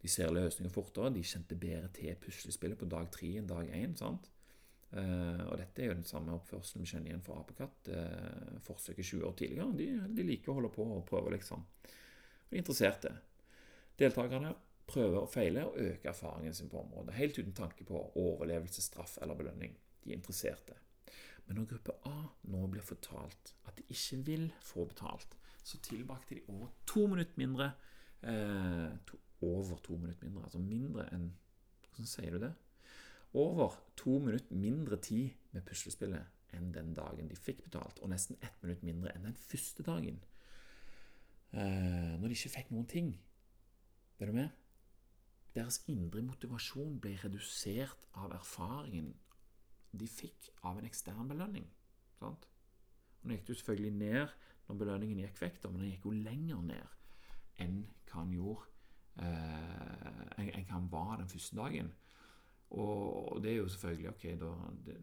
de 0.00 0.08
ser 0.08 0.32
løsninger 0.32 0.72
fortere, 0.72 1.12
de 1.12 1.22
kjente 1.26 1.56
bedre 1.60 1.90
til 1.92 2.14
puslespillet 2.22 2.78
på 2.80 2.88
dag 2.88 3.10
tre 3.12 3.34
enn 3.36 3.48
dag 3.48 3.68
én. 3.68 3.96
sant? 3.96 4.30
Eh, 4.92 5.19
og 5.80 5.86
dette 5.86 5.88
er 5.88 5.94
jo 5.94 6.00
den 6.02 6.08
samme 6.08 6.34
oppførselen 6.36 6.84
vi 6.84 6.90
kjenner 6.90 7.08
igjen 7.08 7.22
fra 7.24 7.38
apekatt. 7.40 7.88
Eh, 7.88 8.56
forsøket 8.66 9.06
20 9.06 9.22
år 9.24 9.36
tidligere. 9.38 9.76
De, 9.78 9.86
de, 10.12 10.24
liker 10.28 10.52
å 10.52 10.56
holde 10.58 10.70
på 10.74 10.84
og 10.84 11.06
prøve, 11.08 11.32
liksom. 11.32 11.62
Og 11.62 12.50
de 12.50 12.58
er 12.58 12.60
interesserte. 12.60 13.12
Deltakerne 13.96 14.50
prøver 14.90 15.22
å 15.22 15.30
feile 15.30 15.64
og 15.70 15.78
øke 15.80 16.10
erfaringen 16.10 16.56
sin 16.56 16.68
på 16.68 16.82
området, 16.82 17.16
helt 17.16 17.38
uten 17.38 17.56
tanke 17.56 17.86
på 17.88 18.02
overlevelse, 18.20 18.84
straff 18.84 19.16
eller 19.22 19.38
belønning. 19.38 19.72
De 20.04 20.12
er 20.12 20.18
interesserte. 20.18 20.76
Men 21.46 21.62
når 21.62 21.70
gruppe 21.72 21.96
A 22.10 22.16
nå 22.52 22.66
blir 22.74 22.84
fortalt 22.84 23.54
at 23.64 23.80
de 23.80 23.88
ikke 23.88 24.20
vil 24.26 24.48
få 24.60 24.84
betalt, 24.90 25.32
så 25.64 25.80
tilbrakte 25.80 26.36
de 26.36 26.44
over 26.52 26.74
to 26.84 27.06
minutter 27.08 27.40
mindre 27.40 27.72
eh, 28.20 28.90
to, 29.08 29.16
Over 29.40 29.78
to 29.80 29.96
minutter 29.96 30.26
mindre, 30.26 30.44
altså 30.44 30.60
mindre 30.60 31.06
enn 31.14 31.30
Hvordan 31.86 32.08
sier 32.08 32.34
du 32.36 32.44
det? 32.44 32.52
Over 33.32 33.76
to 33.96 34.18
minutter 34.18 34.54
mindre 34.54 34.96
tid 34.96 35.36
med 35.54 35.62
puslespillet 35.66 36.54
enn 36.56 36.72
den 36.74 36.94
dagen 36.96 37.28
de 37.30 37.36
fikk 37.38 37.62
betalt, 37.68 38.00
og 38.02 38.10
nesten 38.10 38.38
ett 38.42 38.62
minutt 38.62 38.82
mindre 38.82 39.12
enn 39.14 39.28
den 39.28 39.36
første 39.38 39.84
dagen. 39.86 40.18
Eh, 41.52 42.16
når 42.18 42.26
de 42.26 42.38
ikke 42.38 42.56
fikk 42.56 42.72
noen 42.74 42.88
ting. 42.90 43.12
Er 44.18 44.30
du 44.30 44.34
med? 44.34 44.50
Deres 45.54 45.80
indre 45.90 46.22
motivasjon 46.22 46.98
ble 47.02 47.16
redusert 47.22 48.06
av 48.18 48.34
erfaringen 48.34 49.12
de 49.92 50.06
fikk 50.06 50.50
av 50.66 50.78
en 50.78 50.86
ekstern 50.86 51.30
belønning. 51.30 51.66
Sant? 52.18 52.46
Og 53.20 53.28
Nå 53.28 53.36
gikk 53.36 53.50
jo 53.50 53.58
selvfølgelig 53.58 53.94
ned 53.98 54.34
når 54.68 54.78
belønningen 54.82 55.22
gikk 55.24 55.40
vekk, 55.42 55.64
men 55.66 55.82
den 55.82 55.94
gikk 55.94 56.06
jo 56.06 56.18
lenger 56.18 56.62
ned 56.66 56.98
enn 57.60 57.80
hva 58.08 58.22
han 58.22 58.30
gjorde 58.32 58.68
eh, 59.20 60.38
enn 60.38 60.68
hva 60.68 60.76
han 60.76 60.88
var 60.92 61.18
den 61.20 61.32
første 61.32 61.58
dagen. 61.58 61.90
Og 62.70 63.40
det 63.42 63.52
er 63.52 63.58
jo 63.58 63.68
selvfølgelig 63.72 64.10
ok, 64.12 64.24
da, 64.40 64.50
det, 64.86 64.96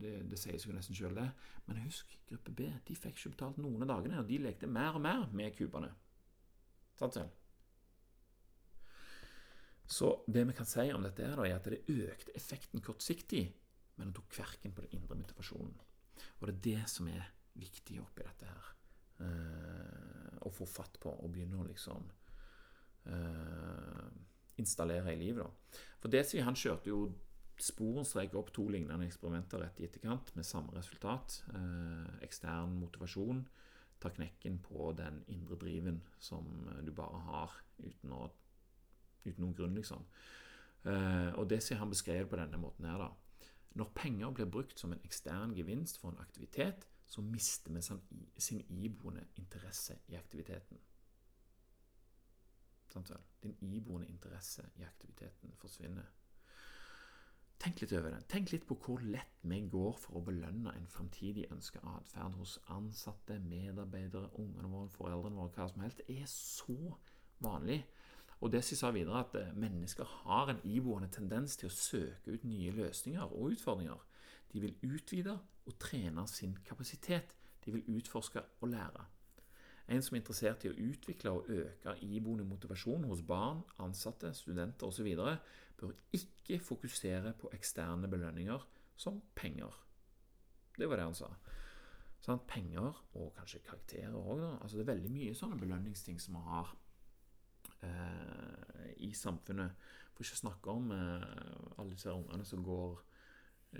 det, 0.00 0.12
det, 0.30 0.40
sier 0.40 0.56
seg 0.56 0.70
jo 0.70 0.76
nesten 0.76 0.96
sjøl, 0.96 1.16
det. 1.18 1.28
Men 1.66 1.82
husk, 1.84 2.14
gruppe 2.30 2.54
B 2.56 2.68
de 2.88 2.96
fikk 2.96 3.18
ikke 3.18 3.34
betalt 3.36 3.60
noen 3.60 3.84
av 3.84 3.96
dagene, 3.96 4.22
og 4.22 4.30
de 4.30 4.40
lekte 4.40 4.70
mer 4.70 4.96
og 4.96 5.04
mer 5.04 5.26
med 5.36 5.52
kubene. 5.58 5.92
Sant 6.98 7.18
selv? 7.18 7.40
Så 9.84 10.08
det 10.26 10.46
vi 10.48 10.56
kan 10.56 10.68
si 10.68 10.86
om 10.94 11.04
dette, 11.04 11.26
er, 11.26 11.40
er 11.44 11.58
at 11.58 11.68
det 11.68 11.84
økte 11.92 12.32
effekten 12.38 12.80
kortsiktig, 12.84 13.44
men 13.98 14.10
det 14.10 14.16
tok 14.16 14.30
kverken 14.32 14.72
på 14.74 14.86
den 14.86 14.96
indre 14.98 15.18
motivasjonen. 15.20 15.76
Og 16.40 16.46
det 16.48 16.54
er 16.54 16.62
det 16.64 16.90
som 16.90 17.08
er 17.12 17.28
viktig 17.60 18.00
oppi 18.02 18.24
dette 18.24 18.48
her. 18.48 18.70
Eh, 19.24 20.38
å 20.44 20.50
få 20.52 20.66
fatt 20.66 20.96
på 21.00 21.12
og 21.12 21.30
begynne 21.32 21.60
å 21.60 21.66
liksom 21.68 22.08
eh, 23.12 23.83
installere 24.60 25.12
i 25.14 25.20
livet. 25.20 25.44
da. 25.44 25.82
For 26.02 26.12
Desi 26.12 26.42
han 26.44 26.58
kjørte 26.58 26.90
jo 26.90 27.06
sporenstrek 27.60 28.34
opp 28.34 28.50
to 28.54 28.66
lignende 28.68 29.06
eksperimenter 29.06 29.62
rett 29.62 29.80
i 29.80 29.86
etterkant, 29.86 30.34
med 30.36 30.46
samme 30.46 30.74
resultat. 30.74 31.42
Eh, 31.54 32.24
ekstern 32.26 32.74
motivasjon 32.80 33.44
tar 34.02 34.14
knekken 34.16 34.58
på 34.64 34.92
den 34.98 35.22
indre 35.32 35.56
driven 35.56 36.02
som 36.18 36.48
du 36.82 36.90
bare 36.92 37.20
har 37.28 37.54
uten, 37.78 38.12
å, 38.12 38.26
uten 39.24 39.40
noen 39.40 39.54
grunn, 39.56 39.78
liksom. 39.78 40.02
Eh, 40.84 41.30
og 41.38 41.46
Desi 41.48 41.78
han 41.78 41.92
beskrev 41.92 42.28
på 42.28 42.40
denne 42.40 42.60
måten 42.60 42.88
her, 42.90 43.06
da. 43.06 43.12
Når 43.74 43.94
penger 43.96 44.34
blir 44.34 44.50
brukt 44.50 44.78
som 44.78 44.92
en 44.94 45.06
ekstern 45.06 45.54
gevinst 45.56 45.98
for 45.98 46.12
en 46.12 46.22
aktivitet, 46.22 46.86
så 47.06 47.22
mister 47.22 47.72
vi 47.72 47.82
sin 48.40 48.60
iboende 48.68 49.24
interesse 49.36 49.96
i 50.08 50.14
aktiviteten. 50.18 50.78
Din 53.42 53.56
iboende 53.60 54.08
interesse 54.08 54.66
i 54.78 54.84
aktiviteten 54.86 55.54
forsvinner. 55.58 56.06
Tenk 57.64 57.80
litt 57.80 57.92
over 57.96 58.10
det. 58.12 58.24
Tenk 58.28 58.50
litt 58.52 58.66
på 58.68 58.76
hvor 58.82 59.00
lett 59.00 59.38
vi 59.48 59.60
går 59.72 59.94
for 60.00 60.18
å 60.18 60.24
belønne 60.26 60.74
en 60.76 60.88
framtidig 60.90 61.46
ønska 61.54 61.80
atferd 61.94 62.36
hos 62.36 62.58
ansatte, 62.74 63.38
medarbeidere, 63.40 64.32
ungene 64.42 64.68
våre, 64.68 64.90
foreldrene 64.92 65.38
våre, 65.38 65.52
hva 65.54 65.68
som 65.70 65.84
helst. 65.84 66.02
Det 66.04 66.18
er 66.20 66.28
så 66.28 66.96
vanlig. 67.44 67.80
Og 68.44 68.52
Desi 68.52 68.76
sa 68.76 68.90
videre 68.92 69.22
at 69.24 69.36
eh, 69.40 69.54
mennesker 69.56 70.04
har 70.26 70.52
en 70.52 70.60
iboende 70.68 71.08
tendens 71.14 71.56
til 71.56 71.70
å 71.70 71.76
søke 71.76 72.34
ut 72.34 72.44
nye 72.44 72.74
løsninger 72.76 73.32
og 73.32 73.54
utfordringer. 73.54 74.02
De 74.52 74.60
vil 74.60 74.76
utvide 74.84 75.38
og 75.64 75.78
trene 75.80 76.26
sin 76.28 76.58
kapasitet. 76.66 77.32
De 77.64 77.72
vil 77.72 77.96
utforske 77.96 78.42
og 78.60 78.68
lære. 78.74 79.06
En 79.92 80.00
som 80.02 80.14
er 80.16 80.22
interessert 80.22 80.64
i 80.64 80.70
å 80.70 80.78
utvikle 80.86 81.32
og 81.34 81.50
øke 81.52 81.96
iboende 82.06 82.46
motivasjon 82.48 83.04
hos 83.10 83.20
barn, 83.26 83.60
ansatte, 83.84 84.32
studenter 84.36 84.88
osv., 84.88 85.10
bør 85.76 85.92
ikke 86.16 86.60
fokusere 86.62 87.34
på 87.36 87.50
eksterne 87.52 88.08
belønninger 88.08 88.64
som 88.96 89.20
penger. 89.36 89.74
Det 90.78 90.88
var 90.88 90.96
det 90.96 91.08
han 91.10 91.18
sa. 91.18 91.28
Sånn, 92.24 92.40
penger, 92.48 93.02
og 93.20 93.34
kanskje 93.36 93.60
karakterer 93.66 94.14
òg, 94.16 94.40
altså 94.62 94.78
det 94.78 94.86
er 94.86 94.94
veldig 94.94 95.10
mye 95.12 95.36
sånne 95.36 95.60
belønningsting 95.60 96.16
som 96.22 96.38
vi 96.38 96.44
har 96.46 96.70
eh, 97.84 98.94
i 99.04 99.10
samfunnet. 99.12 99.76
For 100.14 100.24
ikke 100.24 100.38
å 100.38 100.40
snakke 100.40 100.72
om 100.72 100.94
eh, 100.94 101.26
alle 101.76 101.92
disse 101.92 102.14
ungene 102.14 102.46
som 102.48 102.64
går 102.64 103.02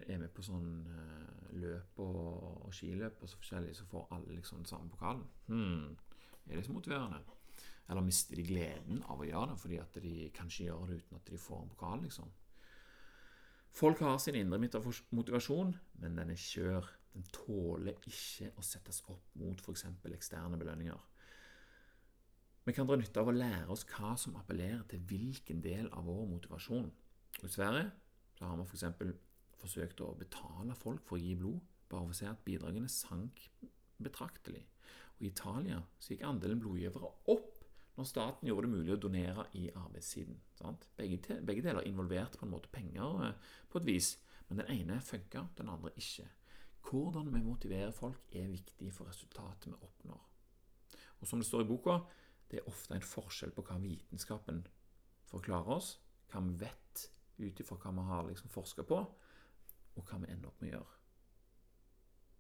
er 0.06 0.20
med 0.20 0.32
på 0.34 0.44
sånn 0.44 0.70
uh, 0.88 1.54
løp 1.60 2.00
og, 2.02 2.66
og, 2.66 2.72
skiløp 2.74 3.22
og 3.22 3.30
så 3.30 3.38
forskjellig, 3.40 3.74
så 3.78 3.86
får 3.90 4.08
alle 4.16 4.38
liksom 4.38 4.62
den 4.62 4.70
samme 4.70 4.90
pokalen. 4.92 5.24
Hmm. 5.48 5.94
Er 6.48 6.58
det 6.58 6.66
så 6.66 6.74
motiverende? 6.76 7.22
Eller 7.88 8.04
mister 8.04 8.38
de 8.38 8.46
gleden 8.46 9.02
av 9.12 9.20
å 9.20 9.28
gjøre 9.28 9.52
det 9.52 9.60
fordi 9.60 9.78
at 9.80 9.98
de 10.04 10.14
kanskje 10.36 10.68
gjør 10.70 10.88
det 10.88 11.00
uten 11.02 11.18
at 11.18 11.30
de 11.30 11.40
får 11.40 11.62
en 11.62 11.72
pokal, 11.74 12.04
liksom? 12.06 12.30
Folk 13.74 14.04
har 14.06 14.20
sin 14.22 14.38
indre 14.38 14.60
motivasjon, 15.10 15.72
men 15.98 16.20
den 16.20 16.30
er 16.30 16.38
skjør. 16.38 16.86
Den 17.14 17.26
tåler 17.34 17.98
ikke 18.06 18.52
å 18.58 18.62
settes 18.66 19.00
opp 19.10 19.34
mot 19.38 19.60
f.eks. 19.60 19.84
eksterne 20.14 20.58
belønninger. 20.58 21.00
Vi 22.64 22.72
kan 22.72 22.88
dra 22.88 22.96
nytte 22.96 23.20
av 23.20 23.28
å 23.28 23.34
lære 23.34 23.66
oss 23.74 23.84
hva 23.90 24.14
som 24.18 24.38
appellerer 24.40 24.86
til 24.90 25.02
hvilken 25.10 25.60
del 25.62 25.90
av 25.92 26.06
vår 26.08 26.24
motivasjon. 26.30 26.88
I 27.42 27.50
så 27.50 27.66
har 27.66 28.56
vi 28.58 28.64
f.eks 28.64 28.86
forsøkt 29.64 30.02
å 30.04 30.12
betale 30.18 30.76
folk 30.78 31.02
for 31.08 31.18
å 31.18 31.24
gi 31.24 31.34
blod, 31.38 31.60
bare 31.88 32.06
for 32.06 32.14
å 32.14 32.18
se 32.18 32.28
at 32.30 32.44
bidragene 32.46 32.90
sank 32.92 33.48
betraktelig. 34.02 34.64
Og 35.16 35.26
I 35.26 35.30
Italia 35.30 35.80
så 35.98 36.14
gikk 36.14 36.24
andelen 36.28 36.62
blodgivere 36.62 37.10
opp 37.32 37.50
når 37.94 38.08
staten 38.10 38.48
gjorde 38.48 38.66
det 38.66 38.74
mulig 38.74 38.94
å 38.94 39.00
donere 39.00 39.44
i 39.54 39.68
arbeidssiden. 39.70 40.40
Begge, 40.98 41.38
begge, 41.46 41.62
deler 41.62 41.86
involverte 41.86 42.40
på 42.40 42.46
en 42.46 42.54
måte 42.56 42.72
penger 42.74 43.28
eh, 43.28 43.52
på 43.70 43.78
et 43.78 43.86
vis, 43.86 44.16
men 44.48 44.60
den 44.60 44.72
ene 44.74 44.98
funka, 45.04 45.46
den 45.58 45.70
andre 45.70 45.92
ikke. 46.00 46.26
Hvordan 46.84 47.30
vi 47.32 47.44
motiverer 47.46 47.94
folk, 47.94 48.26
er 48.34 48.50
viktig 48.50 48.90
for 48.92 49.08
resultatet 49.08 49.70
vi 49.70 49.78
oppnår. 49.78 50.24
Og 51.20 51.28
Som 51.28 51.40
det 51.40 51.46
står 51.46 51.62
i 51.64 51.70
boka, 51.70 52.00
det 52.50 52.60
er 52.60 52.68
ofte 52.68 52.96
en 52.96 53.06
forskjell 53.06 53.54
på 53.54 53.64
hva 53.64 53.78
vitenskapen 53.80 54.64
forklarer 55.30 55.78
oss, 55.78 55.94
hva 56.32 56.42
vi 56.44 56.58
vet 56.60 57.06
ut 57.38 57.60
ifra 57.60 57.78
hva 57.80 57.94
vi 57.94 58.04
har 58.10 58.26
liksom 58.28 58.52
forska 58.52 58.84
på, 58.86 58.98
og 59.94 60.06
hva 60.08 60.20
vi 60.22 60.30
ender 60.32 60.50
opp 60.50 60.62
med 60.62 60.72
å 60.72 60.76
gjøre. 60.78 61.00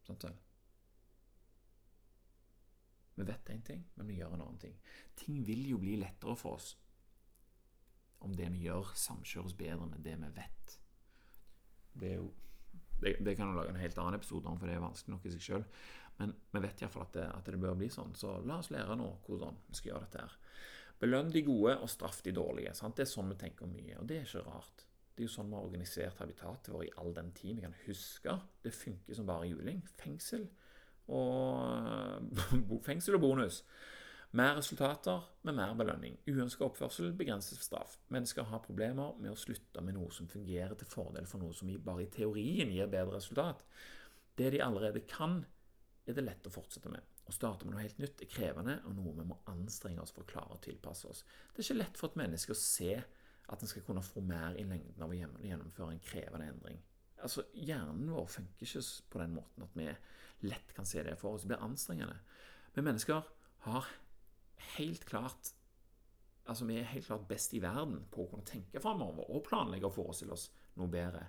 Sant 0.04 0.26
vel? 0.26 0.38
Vi 3.14 3.26
vet 3.28 3.50
én 3.50 3.62
ting, 3.62 3.84
men 3.94 4.08
vi 4.10 4.18
gjør 4.18 4.34
en 4.34 4.42
annen 4.42 4.62
ting. 4.62 4.74
Ting 5.18 5.44
vil 5.46 5.68
jo 5.68 5.78
bli 5.78 5.94
lettere 6.00 6.34
for 6.38 6.58
oss 6.58 6.72
om 8.24 8.32
det 8.36 8.48
vi 8.54 8.64
gjør, 8.64 8.94
samkjøres 8.96 9.54
bedre 9.58 9.86
med 9.86 10.00
det 10.02 10.14
vi 10.16 10.30
vet. 10.34 10.78
Det, 11.94 12.14
jo, 12.16 12.30
det, 13.02 13.18
det 13.20 13.34
kan 13.36 13.50
du 13.50 13.58
lage 13.58 13.74
en 13.74 13.78
helt 13.78 13.98
annen 14.00 14.16
episode 14.18 14.48
om, 14.48 14.56
for 14.58 14.70
det 14.70 14.78
er 14.78 14.82
vanskelig 14.82 15.14
nok 15.14 15.28
i 15.28 15.34
seg 15.34 15.44
sjøl. 15.44 15.66
Men 16.18 16.32
vi 16.54 16.62
vet 16.64 16.82
iallfall 16.82 17.04
at, 17.04 17.12
det, 17.18 17.26
at 17.28 17.50
det 17.52 17.60
bør 17.60 17.76
bli 17.78 17.90
sånn, 17.92 18.14
så 18.18 18.38
la 18.46 18.58
oss 18.62 18.72
lære 18.74 18.96
nå 18.98 19.10
hvordan 19.26 19.60
vi 19.68 19.78
skal 19.78 19.92
gjøre 19.92 20.08
dette. 20.08 20.24
her. 20.24 20.38
Belønn 21.02 21.30
de 21.34 21.42
gode 21.44 21.76
og 21.82 21.90
straff 21.90 22.22
de 22.24 22.32
dårlige. 22.34 22.74
Sant? 22.78 22.96
Det 22.96 23.04
er 23.04 23.12
sånn 23.12 23.30
vi 23.34 23.38
tenker 23.38 23.70
mye, 23.70 23.98
og 24.00 24.08
det 24.08 24.20
er 24.20 24.28
ikke 24.28 24.44
rart. 24.46 24.86
Det 25.14 25.22
er 25.22 25.28
jo 25.28 25.34
sånn 25.36 25.50
vi 25.50 25.54
har 25.54 25.66
organisert 25.68 26.18
habitatet 26.18 26.72
vårt 26.74 26.88
i 26.88 26.94
all 26.98 27.12
den 27.14 27.30
tid 27.36 27.56
vi 27.56 27.62
kan 27.62 27.76
huske. 27.84 28.38
Det 28.64 28.74
funker 28.74 29.14
som 29.14 29.28
bare 29.28 29.46
juling. 29.46 29.84
Fengsel 30.00 30.48
og, 31.14 32.32
fengsel 32.88 33.18
og 33.18 33.22
bonus. 33.22 33.60
Mer 34.34 34.56
resultater 34.58 35.22
med 35.46 35.54
mer 35.54 35.76
belønning. 35.78 36.16
Uønsket 36.26 36.66
oppførsel 36.66 37.12
begrenses 37.14 37.60
straff. 37.62 38.00
Mennesker 38.10 38.48
har 38.50 38.64
problemer 38.64 39.14
med 39.22 39.30
å 39.30 39.38
slutte 39.38 39.84
med 39.86 39.94
noe 39.94 40.10
som 40.10 40.26
fungerer 40.26 40.74
til 40.80 40.90
fordel 40.90 41.28
for 41.30 41.38
noe 41.38 41.54
som 41.54 41.70
bare 41.86 42.08
i 42.08 42.10
teorien 42.10 42.72
gir 42.74 42.90
bedre 42.90 43.20
resultat. 43.20 43.62
Det 44.34 44.50
de 44.50 44.62
allerede 44.64 45.04
kan, 45.06 45.44
er 46.02 46.18
det 46.18 46.26
lett 46.26 46.50
å 46.50 46.52
fortsette 46.52 46.90
med. 46.90 47.06
Å 47.30 47.32
starte 47.32 47.64
med 47.64 47.76
noe 47.76 47.84
helt 47.84 48.00
nytt 48.02 48.24
er 48.26 48.32
krevende, 48.34 48.80
og 48.88 48.98
noe 48.98 49.14
vi 49.20 49.28
må 49.30 49.38
anstrenge 49.52 50.02
oss 50.02 50.12
for 50.12 50.26
å 50.26 50.32
klare 50.34 50.58
å 50.58 50.64
tilpasse 50.66 51.06
oss. 51.08 51.22
Det 51.54 51.62
er 51.62 51.68
ikke 51.68 51.78
lett 51.78 52.00
for 52.00 52.10
et 52.10 52.18
menneske 52.24 52.56
å 52.56 52.58
se 52.58 52.98
at 53.52 53.62
en 53.62 53.68
skal 53.68 53.84
kunne 53.84 54.02
få 54.02 54.22
mer 54.24 54.56
i 54.56 54.64
lengden 54.64 55.02
av 55.04 55.12
å 55.12 55.16
gjennomføre 55.16 55.92
en 55.92 56.04
krevende 56.04 56.48
endring. 56.48 56.78
Altså, 57.24 57.44
Hjernen 57.56 58.10
vår 58.12 58.26
funker 58.28 58.66
ikke 58.66 58.84
på 59.12 59.20
den 59.20 59.34
måten 59.36 59.64
at 59.64 59.76
vi 59.76 59.88
lett 60.48 60.72
kan 60.76 60.88
se 60.88 61.02
det 61.04 61.16
for 61.20 61.36
oss. 61.36 61.44
Det 61.44 61.52
blir 61.52 61.64
anstrengende. 61.64 62.16
Men 62.74 62.90
mennesker 62.90 63.28
har 63.68 63.92
helt 64.78 65.04
klart 65.08 65.54
Altså, 66.44 66.66
Vi 66.68 66.74
er 66.76 66.82
helt 66.84 67.06
klart 67.06 67.28
best 67.28 67.54
i 67.56 67.60
verden 67.62 68.02
på 68.12 68.26
å 68.26 68.28
kunne 68.28 68.44
tenke 68.44 68.80
framover 68.84 69.30
og 69.32 69.46
planlegge 69.46 69.88
og 69.88 69.94
forestille 69.96 70.34
oss 70.36 70.50
noe 70.76 70.90
bedre. 70.92 71.22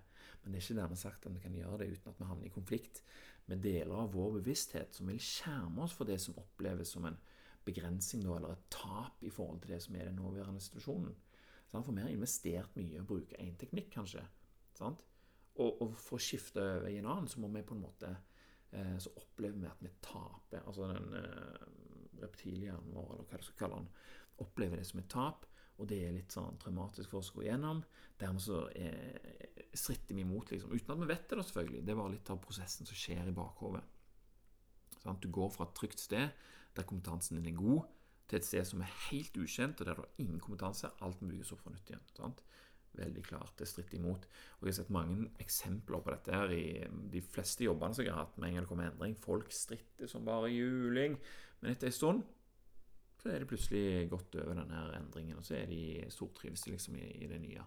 Men 0.44 0.52
det 0.52 0.60
er 0.60 0.66
ikke 0.66 0.82
dermed 0.82 1.00
sagt 1.00 1.26
at 1.26 1.32
vi 1.32 1.40
kan 1.40 1.56
gjøre 1.56 1.78
det 1.80 1.88
uten 1.94 2.12
at 2.12 2.20
vi 2.20 2.28
havner 2.28 2.50
i 2.50 2.52
konflikt 2.52 3.00
med 3.48 3.64
deler 3.64 3.96
av 3.96 4.12
vår 4.12 4.42
bevissthet 4.42 4.98
som 4.98 5.08
vil 5.08 5.22
skjerme 5.24 5.86
oss 5.86 5.96
for 5.96 6.10
det 6.10 6.18
som 6.20 6.36
oppleves 6.42 6.92
som 6.98 7.08
en 7.08 7.16
begrensning 7.66 8.26
eller 8.28 8.58
et 8.58 8.68
tap 8.74 9.24
i 9.24 9.32
forhold 9.32 9.64
til 9.64 9.72
det 9.72 9.80
som 9.86 9.96
er 9.96 10.10
den 10.10 10.20
nåværende 10.20 10.62
situasjonen. 10.62 11.16
For 11.72 11.92
vi 11.92 12.04
har 12.06 12.14
investert 12.14 12.76
mye 12.80 12.96
i 12.96 13.02
å 13.02 13.08
bruke 13.08 13.40
én 13.42 13.56
teknikk, 13.60 13.92
kanskje. 13.98 14.24
Sant? 14.78 15.02
Og, 15.56 15.82
og, 15.82 15.96
for 16.00 16.20
å 16.20 16.24
skifte 16.24 16.60
over 16.60 16.92
i 16.92 17.00
en 17.00 17.08
annen, 17.08 17.28
så 17.32 17.40
må 17.40 17.50
vi 17.54 17.64
på 17.64 17.76
en 17.78 17.84
måte 17.86 18.10
eh, 18.76 18.96
Så 19.00 19.14
opplever 19.16 19.60
vi 19.62 19.70
at 19.70 19.84
vi 19.84 19.92
taper. 20.04 20.64
Altså 20.66 20.90
den 20.92 21.18
eh, 21.20 21.68
reptilhjernen 22.22 22.96
vår, 22.96 23.12
eller 23.14 23.28
hva 23.30 23.40
du 23.40 23.46
skal 23.48 23.60
kalle 23.64 23.82
den, 23.82 23.92
opplever 24.44 24.80
det 24.80 24.88
som 24.90 25.02
et 25.02 25.12
tap. 25.12 25.48
Og 25.76 25.90
det 25.92 26.00
er 26.06 26.16
litt 26.16 26.32
sånn 26.32 26.56
traumatisk 26.60 27.12
for 27.12 27.20
oss 27.20 27.34
å 27.34 27.40
gå 27.40 27.48
gjennom. 27.50 27.82
Dermed 28.20 28.44
så 28.44 28.62
eh, 28.80 29.66
stritter 29.76 30.16
vi 30.16 30.24
imot, 30.24 30.52
liksom. 30.52 30.72
Uten 30.72 30.96
at 30.96 31.02
vi 31.02 31.10
vet 31.12 31.28
det, 31.28 31.40
da, 31.40 31.48
selvfølgelig. 31.48 31.84
Det 31.84 31.94
er 31.94 32.00
bare 32.00 32.14
litt 32.16 32.32
av 32.32 32.40
prosessen 32.44 32.88
som 32.88 33.00
skjer 33.00 33.32
i 33.32 33.36
bakhodet. 33.36 33.84
Sånn, 35.02 35.20
du 35.24 35.28
går 35.36 35.52
fra 35.54 35.68
et 35.68 35.76
trygt 35.78 36.04
sted, 36.04 36.32
der 36.76 36.88
kompetansen 36.88 37.40
din 37.40 37.52
er 37.52 37.60
god, 37.60 37.84
til 38.28 38.40
et 38.40 38.46
sted 38.48 38.66
som 38.68 38.82
er 38.82 38.94
helt 39.10 39.38
ukjent, 39.38 39.82
og 39.82 39.88
der 39.88 39.98
du 39.98 40.04
har 40.04 40.22
ingen 40.24 40.42
kompetanse. 40.42 40.92
Alt 41.06 41.22
må 41.22 41.32
bygges 41.32 41.52
opp 41.54 41.62
fra 41.64 41.74
nytt 41.74 41.92
igjen. 41.92 42.06
Sant? 42.18 42.42
Veldig 42.96 43.24
klart 43.28 43.58
det 43.60 43.68
stritter 43.68 44.00
imot. 44.00 44.28
Og 44.60 44.68
Jeg 44.68 44.72
har 44.72 44.78
sett 44.80 44.94
mange 44.96 45.30
eksempler 45.44 46.02
på 46.02 46.14
dette 46.14 46.34
her 46.34 46.54
i 46.56 46.64
de 47.12 47.22
fleste 47.22 47.68
jobbene 47.68 47.98
som 47.98 48.06
jeg 48.06 48.14
har 48.14 48.24
hatt. 48.24 48.38
med 48.38 48.48
en 48.48 48.56
gang 48.56 48.66
det 48.66 48.72
kommer 48.72 48.90
endring. 48.90 49.18
Folk 49.20 49.52
stritter 49.52 50.08
som 50.08 50.26
bare 50.26 50.54
juling. 50.54 51.20
Men 51.62 51.72
etter 51.72 51.92
en 51.92 52.00
stund 52.00 52.24
så 53.22 53.30
er 53.34 53.40
det 53.42 53.50
plutselig 53.50 54.10
gått 54.10 54.36
over 54.38 54.54
denne 54.54 54.82
endringen, 55.00 55.38
og 55.38 55.46
så 55.46 55.56
er 55.58 55.66
de 55.66 56.06
stortrives 56.14 56.68
liksom 56.68 56.98
i, 57.00 57.08
i 57.26 57.28
det 57.28 57.40
nye. 57.42 57.64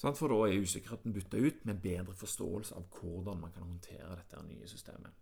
For 0.00 0.28
da 0.28 0.38
er 0.48 0.60
usikkerheten 0.60 1.14
bytta 1.14 1.38
ut 1.38 1.64
med 1.68 1.82
bedre 1.82 2.14
forståelse 2.18 2.74
av 2.76 2.88
hvordan 2.90 3.40
man 3.40 3.52
kan 3.54 3.68
håndtere 3.68 4.16
dette 4.18 4.42
nye 4.42 4.68
systemet. 4.68 5.12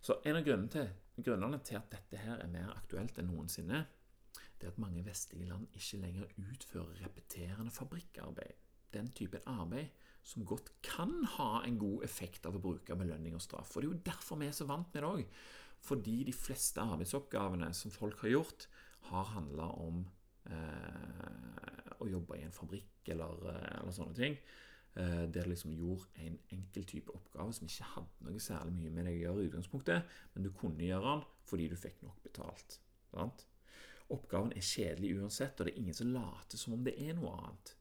Så 0.00 0.18
En 0.24 0.36
av 0.36 0.44
grunnene 0.44 0.68
til, 0.68 0.90
grunnene 1.16 1.60
til 1.64 1.78
at 1.78 1.90
dette 1.90 2.18
her 2.18 2.42
er 2.42 2.50
mer 2.50 2.74
aktuelt 2.74 3.18
enn 3.18 3.30
noensinne, 3.30 3.86
det 4.58 4.66
er 4.66 4.72
at 4.72 4.80
mange 4.82 5.04
vestlige 5.06 5.48
land 5.48 5.68
ikke 5.72 6.00
lenger 6.02 6.32
utfører 6.36 7.04
repeterende 7.04 7.70
fabrikkarbeid. 7.70 8.56
Den 8.94 9.10
typen 9.12 9.44
arbeid 9.46 9.92
som 10.24 10.44
godt 10.48 10.72
kan 10.82 11.12
ha 11.36 11.62
en 11.64 11.78
god 11.78 12.04
effekt 12.04 12.46
av 12.48 12.56
å 12.56 12.62
bruke 12.62 12.96
belønning 12.98 13.36
og 13.36 13.42
straff. 13.44 13.76
Og 13.76 13.82
Det 13.82 13.88
er 13.88 13.92
jo 13.92 14.06
derfor 14.10 14.40
vi 14.40 14.48
er 14.48 14.56
så 14.56 14.66
vant 14.68 14.92
med 14.92 15.02
det 15.02 15.08
òg. 15.08 15.24
Fordi 15.80 16.24
de 16.26 16.34
fleste 16.34 16.82
arbeidsoppgavene 16.82 17.70
som 17.74 17.94
folk 17.94 18.20
har 18.24 18.34
gjort, 18.34 18.66
har 19.08 19.30
handla 19.32 19.70
om 19.78 20.02
å 21.98 22.08
jobbe 22.08 22.38
i 22.38 22.46
en 22.46 22.54
fabrikk 22.54 23.12
eller, 23.14 23.44
eh, 23.52 23.80
eller 23.80 23.94
sånne 23.94 24.16
ting. 24.16 24.38
Eh, 24.98 25.24
der 25.30 25.44
du 25.44 25.52
liksom 25.52 25.74
gjorde 25.76 26.08
en 26.24 26.38
enkel 26.50 26.84
type 26.84 27.12
oppgave 27.14 27.52
som 27.54 27.68
ikke 27.68 27.90
hadde 27.94 28.26
noe 28.26 28.42
særlig 28.42 28.74
mye 28.74 28.90
med 28.90 29.06
deg 29.06 29.18
å 29.18 29.22
gjøre 29.22 29.42
i 29.44 29.50
utgangspunktet, 29.50 30.14
men 30.34 30.46
du 30.46 30.50
kunne 30.50 30.86
gjøre 30.86 31.12
den 31.12 31.26
fordi 31.48 31.68
du 31.68 31.76
fikk 31.78 32.02
nok 32.02 32.22
betalt. 32.24 32.80
Sant? 33.12 33.46
Oppgaven 34.10 34.54
er 34.56 34.64
kjedelig 34.64 35.18
uansett, 35.20 35.60
og 35.60 35.68
det 35.68 35.74
er 35.74 35.82
ingen 35.82 35.96
som 35.96 36.10
later 36.12 36.60
som 36.60 36.74
om 36.74 36.84
det 36.84 36.96
er 36.98 37.14
noe 37.14 37.34
annet. 37.36 37.74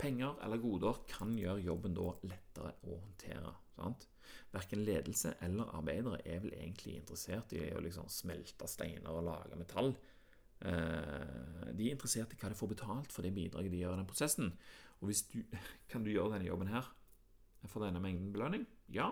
Penger 0.00 0.38
eller 0.44 0.60
goder 0.60 1.02
kan 1.08 1.34
gjøre 1.36 1.64
jobben 1.64 1.96
da 1.96 2.12
lettere 2.22 2.74
å 2.86 3.00
håndtere. 3.00 3.52
Sant? 3.76 4.06
Verken 4.52 4.84
ledelse 4.84 5.34
eller 5.44 5.72
arbeidere 5.76 6.20
er 6.24 6.40
vel 6.44 6.54
egentlig 6.54 6.96
interessert 7.00 7.52
i 7.56 7.64
å 7.74 7.82
liksom 7.82 8.08
smelte 8.12 8.68
steiner 8.68 9.10
og 9.10 9.26
lage 9.26 9.58
metall. 9.58 9.92
Eh, 10.60 11.70
de 11.72 11.86
er 11.86 11.94
interessert 11.94 12.34
i 12.34 12.38
hva 12.40 12.50
de 12.52 12.58
får 12.58 12.72
betalt 12.74 13.14
for 13.14 13.24
det 13.24 13.32
bidraget 13.36 13.72
de 13.72 13.80
gjør 13.80 13.96
i 13.96 14.00
den 14.02 14.10
prosessen. 14.10 14.52
Og 15.00 15.10
hvis 15.10 15.24
du, 15.32 15.40
Kan 15.90 16.04
du 16.04 16.12
gjøre 16.12 16.34
denne 16.36 16.48
jobben 16.48 16.72
her 16.72 16.92
for 17.68 17.84
denne 17.84 18.00
mengden 18.02 18.32
belønning? 18.32 18.66
Ja, 18.92 19.10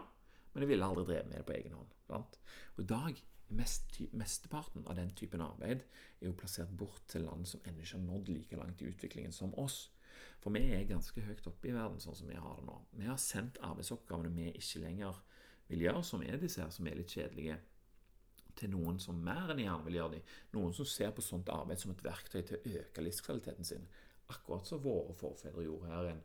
men 0.53 0.65
jeg 0.65 0.73
ville 0.73 0.87
aldri 0.87 1.05
drevet 1.09 1.29
med 1.29 1.41
det 1.41 1.49
på 1.49 1.57
egen 1.57 1.77
hånd. 1.77 1.91
Sant? 2.09 2.39
Og 2.77 2.85
i 2.85 2.89
dag 2.89 3.21
mest, 3.49 4.01
Mesteparten 4.13 4.87
av 4.89 4.97
den 4.99 5.13
typen 5.17 5.45
arbeid 5.45 5.85
er 6.21 6.29
jo 6.29 6.37
plassert 6.37 6.73
bort 6.77 7.05
til 7.09 7.25
land 7.25 7.49
som 7.49 7.65
ennå 7.65 7.85
ikke 7.85 7.97
har 7.97 8.05
nådd 8.05 8.33
like 8.33 8.61
langt 8.61 8.83
i 8.83 8.89
utviklingen 8.91 9.33
som 9.33 9.55
oss. 9.61 9.89
For 10.43 10.55
vi 10.55 10.63
er 10.75 10.89
ganske 10.89 11.23
høyt 11.25 11.47
oppe 11.51 11.71
i 11.71 11.75
verden 11.75 12.01
sånn 12.03 12.17
som 12.17 12.31
vi 12.31 12.39
har 12.39 12.59
det 12.59 12.67
nå. 12.69 12.77
Vi 13.01 13.09
har 13.09 13.19
sendt 13.21 13.61
arbeidsoppgavene 13.65 14.33
vi 14.35 14.53
ikke 14.53 14.85
lenger 14.85 15.21
vil 15.69 15.85
gjøre, 15.85 16.05
som 16.07 16.23
er 16.25 16.41
disse 16.41 16.63
her, 16.63 16.71
som 16.73 16.87
er 16.89 16.97
litt 16.99 17.13
kjedelige, 17.13 17.59
til 18.59 18.73
noen 18.73 18.99
som 19.03 19.21
mer 19.25 19.53
enn 19.53 19.63
gjerne 19.63 19.87
vil 19.87 19.99
gjøre 20.01 20.17
dem. 20.17 20.35
Noen 20.57 20.75
som 20.77 20.89
ser 20.89 21.15
på 21.15 21.25
sånt 21.25 21.51
arbeid 21.55 21.81
som 21.81 21.93
et 21.95 22.05
verktøy 22.05 22.41
til 22.41 22.59
å 22.59 22.75
øke 22.83 23.05
livskvaliteten 23.05 23.67
sin. 23.67 23.87
Akkurat 24.29 24.69
som 24.69 24.83
våre 24.85 25.15
forfedre 25.17 25.65
gjorde 25.65 25.93
her 25.93 26.11
en 26.13 26.21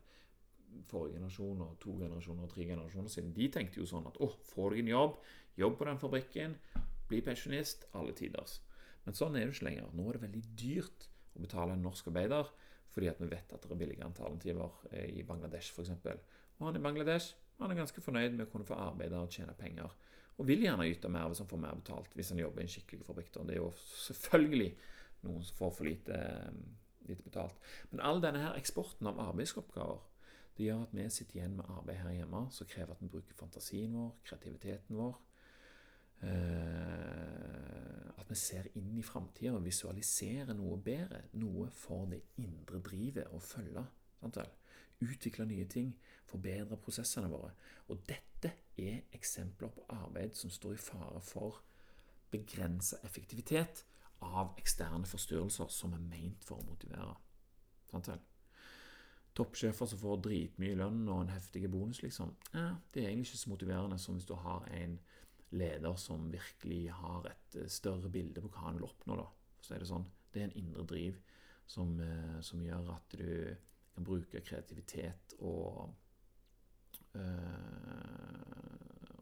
forrige 0.90 1.16
generasjon 1.18 1.62
og 1.62 1.78
to 1.82 1.94
generasjoner 2.00 2.46
og 2.46 2.52
tre 2.52 2.66
generasjoner 2.68 3.12
siden. 3.12 3.32
De 3.36 3.48
tenkte 3.52 3.80
jo 3.80 3.88
sånn 3.88 4.08
at 4.10 4.18
å, 4.22 4.28
får 4.50 4.74
du 4.74 4.82
en 4.82 4.92
jobb, 4.92 5.18
jobb 5.60 5.78
på 5.78 5.88
den 5.88 6.00
fabrikken, 6.02 6.56
bli 7.08 7.20
pensjonist, 7.24 7.86
alle 7.94 8.14
tiders. 8.16 8.58
Men 9.04 9.16
sånn 9.16 9.36
er 9.36 9.46
det 9.46 9.54
ikke 9.54 9.68
lenger. 9.68 9.92
Nå 9.94 10.08
er 10.08 10.18
det 10.18 10.24
veldig 10.24 10.44
dyrt 10.58 11.08
å 11.34 11.44
betale 11.44 11.76
en 11.76 11.84
norsk 11.84 12.10
arbeider 12.10 12.50
fordi 12.94 13.08
at 13.10 13.18
vi 13.18 13.26
vet 13.26 13.50
at 13.50 13.64
det 13.64 13.72
er 13.74 13.78
billigere 13.78 14.06
alternativer 14.06 14.74
eh, 14.92 15.08
i 15.18 15.24
Bangladesh 15.26 15.72
f.eks. 15.74 15.90
Og 16.60 16.68
han 16.68 16.76
i 16.78 16.82
Bangladesh 16.82 17.32
han 17.58 17.70
er 17.70 17.78
ganske 17.78 18.02
fornøyd 18.02 18.36
med 18.36 18.46
å 18.46 18.50
kunne 18.52 18.66
få 18.66 18.76
arbeide 18.78 19.18
og 19.18 19.32
tjene 19.34 19.54
penger. 19.58 19.90
Og 20.38 20.48
vil 20.48 20.64
gjerne 20.64 20.88
yte 20.90 21.10
mer 21.12 21.28
hvis 21.30 21.42
han 21.44 21.50
får 21.50 21.60
mer 21.62 21.76
betalt 21.78 22.16
hvis 22.18 22.32
han 22.34 22.40
jobber 22.42 22.62
i 22.62 22.66
en 22.66 22.72
skikkelig 22.72 23.06
fabrikk. 23.06 23.30
Det 23.34 23.54
er 23.54 23.60
jo 23.60 23.70
selvfølgelig 24.06 24.72
noen 25.24 25.44
som 25.46 25.60
får 25.60 25.76
for 25.76 25.88
lite, 25.88 26.16
eh, 26.16 27.06
lite 27.08 27.22
betalt. 27.22 27.60
Men 27.90 28.02
all 28.04 28.22
denne 28.22 28.42
her 28.42 28.58
eksporten 28.58 29.06
av 29.10 29.20
arbeidsoppgaver 29.28 30.02
det 30.54 30.68
gjør 30.68 30.84
at 30.84 30.92
vi 30.94 31.04
sitter 31.10 31.38
igjen 31.38 31.56
med 31.58 31.70
arbeid 31.70 31.96
her 31.98 32.12
hjemme 32.14 32.44
som 32.54 32.68
krever 32.70 32.94
at 32.94 33.02
vi 33.02 33.10
bruker 33.10 33.34
fantasien 33.34 33.94
vår, 33.94 34.12
kreativiteten 34.26 34.98
vår. 34.98 35.16
Eh, 36.22 38.10
at 38.20 38.30
vi 38.30 38.36
ser 38.38 38.68
inn 38.78 38.92
i 38.98 39.02
framtida 39.02 39.56
og 39.56 39.64
visualiserer 39.66 40.54
noe 40.54 40.78
bedre. 40.78 41.24
Noe 41.42 41.66
for 41.74 42.06
det 42.10 42.22
indre 42.42 42.78
drivet 42.86 43.34
å 43.34 43.42
følge. 43.42 43.82
Sant 44.20 44.38
vel? 44.38 44.52
Utvikle 45.02 45.46
nye 45.48 45.66
ting, 45.68 45.94
forbedre 46.28 46.78
prosessene 46.80 47.30
våre. 47.32 47.50
Og 47.90 48.04
dette 48.08 48.52
er 48.78 49.02
eksempler 49.14 49.72
på 49.74 49.86
arbeid 49.94 50.36
som 50.38 50.50
står 50.50 50.76
i 50.76 50.82
fare 50.82 51.20
for 51.24 51.62
begrensa 52.32 52.98
effektivitet 53.06 53.84
av 54.24 54.54
eksterne 54.58 55.06
forstyrrelser 55.06 55.70
som 55.70 55.94
er 55.94 56.06
meint 56.06 56.46
for 56.46 56.62
å 56.62 56.68
motivere. 56.68 57.16
Sant 57.90 58.08
vel? 58.10 58.22
Toppsjefer 59.34 59.90
som 59.90 59.98
får 59.98 60.20
dritmye 60.22 60.78
lønn 60.78 61.08
og 61.08 61.24
en 61.24 61.34
heftig 61.34 61.66
bonus, 61.70 62.00
liksom. 62.04 62.30
Ja, 62.54 62.76
det 62.94 63.02
er 63.02 63.10
egentlig 63.10 63.32
ikke 63.32 63.42
så 63.42 63.50
motiverende 63.50 63.98
som 63.98 64.18
hvis 64.18 64.28
du 64.28 64.36
har 64.38 64.66
en 64.70 64.98
leder 65.54 65.96
som 65.98 66.30
virkelig 66.32 66.88
har 66.94 67.26
et 67.30 67.56
eh, 67.58 67.70
større 67.70 68.10
bilde 68.10 68.42
på 68.42 68.50
hva 68.54 68.68
han 68.68 68.78
vil 68.78 68.88
oppnå. 68.88 69.18
da, 69.18 69.26
for 69.58 69.64
å 69.64 69.68
si 69.68 69.78
Det 69.78 69.90
sånn. 69.90 70.06
Det 70.34 70.42
er 70.42 70.48
en 70.48 70.58
indre 70.64 70.84
driv 70.90 71.18
som, 71.66 71.94
eh, 72.00 72.40
som 72.42 72.62
gjør 72.62 72.94
at 72.96 73.18
du 73.18 73.56
kan 73.94 74.06
bruke 74.06 74.42
kreativitet 74.44 75.36
og 75.38 75.94
øh, 77.14 78.34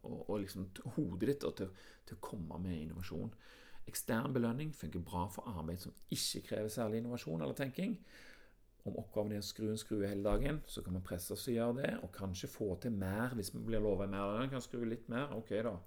og, 0.03 0.29
og 0.29 0.39
liksom 0.43 0.67
hodet 0.95 1.29
ditt 1.31 1.45
til, 1.57 1.71
til, 2.07 2.17
å 2.17 2.23
komme 2.23 2.59
med 2.63 2.77
innovasjon. 2.81 3.33
Ekstern 3.89 4.35
belønning 4.35 4.71
funker 4.75 5.03
bra 5.03 5.25
for 5.31 5.49
arbeid 5.51 5.81
som 5.83 5.95
ikke 6.13 6.43
krever 6.49 6.71
særlig 6.71 7.01
innovasjon 7.01 7.43
eller 7.43 7.57
tenking. 7.57 7.97
Om 8.83 8.97
oppgaven 8.99 9.31
er 9.31 9.43
å 9.43 9.47
skru 9.47 9.69
en 9.71 9.79
skrue 9.79 10.09
hele 10.09 10.25
dagen, 10.25 10.59
så 10.67 10.83
kan 10.83 10.97
vi 10.97 11.03
presse 11.07 11.35
oss 11.35 11.45
til 11.45 11.53
å 11.53 11.59
gjøre 11.59 11.77
det, 11.77 11.91
og 12.03 12.11
kanskje 12.15 12.51
få 12.51 12.73
til 12.83 12.95
mer 12.95 13.35
hvis 13.37 13.53
vi 13.55 13.63
blir 13.63 13.83
lova 13.83 14.07
mer. 14.11 14.43
Kan 14.51 14.63
skru 14.63 14.83
litt 14.87 15.07
mer, 15.11 15.31
ok 15.37 15.53
da. 15.67 15.77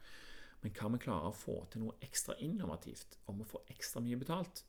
Men 0.63 0.73
kan 0.77 0.95
vi 0.95 1.03
klare 1.05 1.29
å 1.29 1.37
få 1.37 1.59
til 1.73 1.85
noe 1.85 1.99
ekstra 2.05 2.39
innovativt 2.43 3.19
om 3.29 3.43
vi 3.43 3.49
får 3.49 3.69
ekstra 3.77 4.01
mye 4.05 4.21
betalt? 4.21 4.65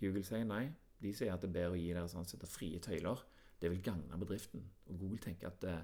Google 0.00 0.24
sier 0.24 0.44
nei. 0.48 0.66
De 1.00 1.12
sier 1.16 1.32
at 1.32 1.42
det 1.42 1.50
er 1.50 1.56
bedre 1.56 1.76
å 1.76 1.80
gi 1.80 1.92
deres 1.94 2.16
ansatte 2.18 2.48
frie 2.50 2.80
tøyler. 2.82 3.22
Det 3.60 3.70
vil 3.72 3.82
gagne 3.84 4.20
bedriften. 4.20 4.62
Og 4.88 5.00
Google 5.00 5.20
tenker 5.22 5.50
at 5.50 5.64
eh, 5.68 5.82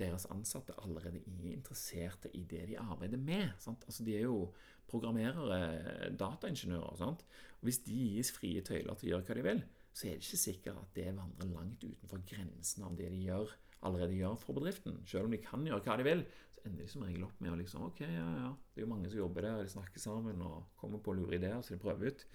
deres 0.00 0.26
ansatte 0.32 0.74
allerede 0.82 1.20
er 1.20 1.52
interesserte 1.52 2.30
i 2.36 2.44
det 2.48 2.66
de 2.70 2.78
arbeider 2.80 3.20
med. 3.20 3.50
Altså 3.66 4.04
De 4.06 4.16
er 4.16 4.26
jo 4.26 4.52
programmerere, 4.90 6.10
dataingeniører. 6.18 6.96
Sant? 6.98 7.24
Og 7.60 7.68
Hvis 7.68 7.82
de 7.86 7.98
gis 8.16 8.32
frie 8.34 8.62
tøyler 8.66 8.96
til 8.96 9.10
å 9.10 9.12
gjøre 9.14 9.28
hva 9.28 9.38
de 9.38 9.46
vil, 9.46 9.64
så 9.92 10.06
er 10.06 10.16
det 10.16 10.24
ikke 10.24 10.44
sikkert 10.44 10.78
at 10.80 10.94
det 10.96 11.10
vandrer 11.16 11.50
langt 11.50 11.84
utenfor 11.84 12.22
grensen 12.26 12.86
av 12.86 12.96
det 12.98 13.10
de 13.12 13.24
gjør, 13.26 13.52
allerede 13.86 14.16
gjør 14.16 14.38
for 14.40 14.56
bedriften. 14.56 15.00
Selv 15.08 15.28
om 15.28 15.34
de 15.34 15.42
kan 15.42 15.66
gjøre 15.66 15.84
hva 15.84 15.98
de 15.98 16.06
vil, 16.06 16.24
så 16.54 16.64
ender 16.66 16.84
de 16.84 16.92
som 16.92 17.04
regel 17.04 17.26
opp 17.26 17.38
med 17.42 17.54
å 17.54 17.58
liksom 17.58 17.86
Ok, 17.88 18.02
ja, 18.04 18.28
ja. 18.44 18.50
Det 18.70 18.82
er 18.82 18.86
jo 18.86 18.92
mange 18.92 19.10
som 19.10 19.22
jobber 19.22 19.46
der, 19.46 19.62
de 19.64 19.72
snakker 19.72 20.02
sammen 20.02 20.42
og 20.46 20.70
kommer 20.80 21.02
på 21.02 21.14
lure 21.16 21.38
ideer, 21.38 21.60
så 21.64 21.74
de 21.74 21.82
prøver 21.82 22.12
ut. 22.12 22.26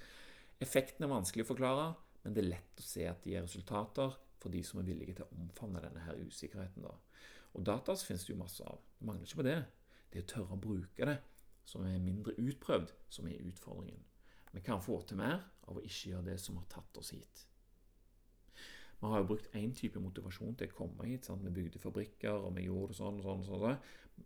Effekten 0.64 1.06
er 1.06 1.12
vanskelig 1.12 1.46
å 1.46 1.52
forklare, 1.52 1.88
men 2.26 2.34
det 2.34 2.42
er 2.42 2.52
lett 2.56 2.82
å 2.82 2.84
se 2.84 3.06
at 3.06 3.22
de 3.22 3.36
gir 3.36 3.44
resultater 3.46 4.16
for 4.42 4.54
de 4.54 4.64
som 4.66 4.80
er 4.82 4.88
villige 4.88 5.14
til 5.20 5.28
å 5.28 5.42
omfavne 5.44 5.82
denne 5.84 6.02
her 6.08 6.18
usikkerheten. 6.26 6.82
da. 6.82 6.96
Og 7.54 7.66
data 7.66 7.94
finnes 8.02 8.26
det 8.26 8.34
jo 8.34 8.40
masse 8.40 8.66
av. 8.66 8.80
Det 8.98 9.06
mangler 9.06 9.30
ikke 9.30 9.42
på 9.44 9.46
det. 9.46 9.60
Det 10.10 10.20
er 10.20 10.26
å 10.26 10.32
tørre 10.34 10.58
å 10.58 10.64
bruke 10.64 11.10
det, 11.12 11.20
som 11.70 11.86
er 11.86 12.02
mindre 12.02 12.34
utprøvd, 12.42 12.94
som 13.14 13.30
er 13.30 13.46
utfordringen. 13.46 14.02
Vi 14.56 14.64
kan 14.66 14.82
få 14.82 14.98
til 15.06 15.20
mer 15.20 15.44
av 15.70 15.78
å 15.78 15.84
ikke 15.86 16.16
gjøre 16.16 16.32
det 16.32 16.40
som 16.42 16.58
har 16.58 16.66
tatt 16.72 16.98
oss 16.98 17.14
hit. 17.14 17.46
Vi 19.00 19.12
har 19.12 19.22
jo 19.22 19.30
brukt 19.30 19.52
én 19.54 19.74
type 19.76 20.02
motivasjon 20.02 20.56
til 20.58 20.72
å 20.72 20.78
komme 20.80 21.10
hit. 21.12 21.28
Sant? 21.28 21.46
Vi 21.46 21.54
bygde 21.54 21.82
fabrikker, 21.84 22.48
og 22.48 22.56
vi 22.58 22.66
gjorde 22.66 22.94
det 22.94 23.00
sånn 23.04 23.20
og 23.20 23.28
sånn. 23.28 23.44
og 23.46 23.66
sånn. 23.68 24.26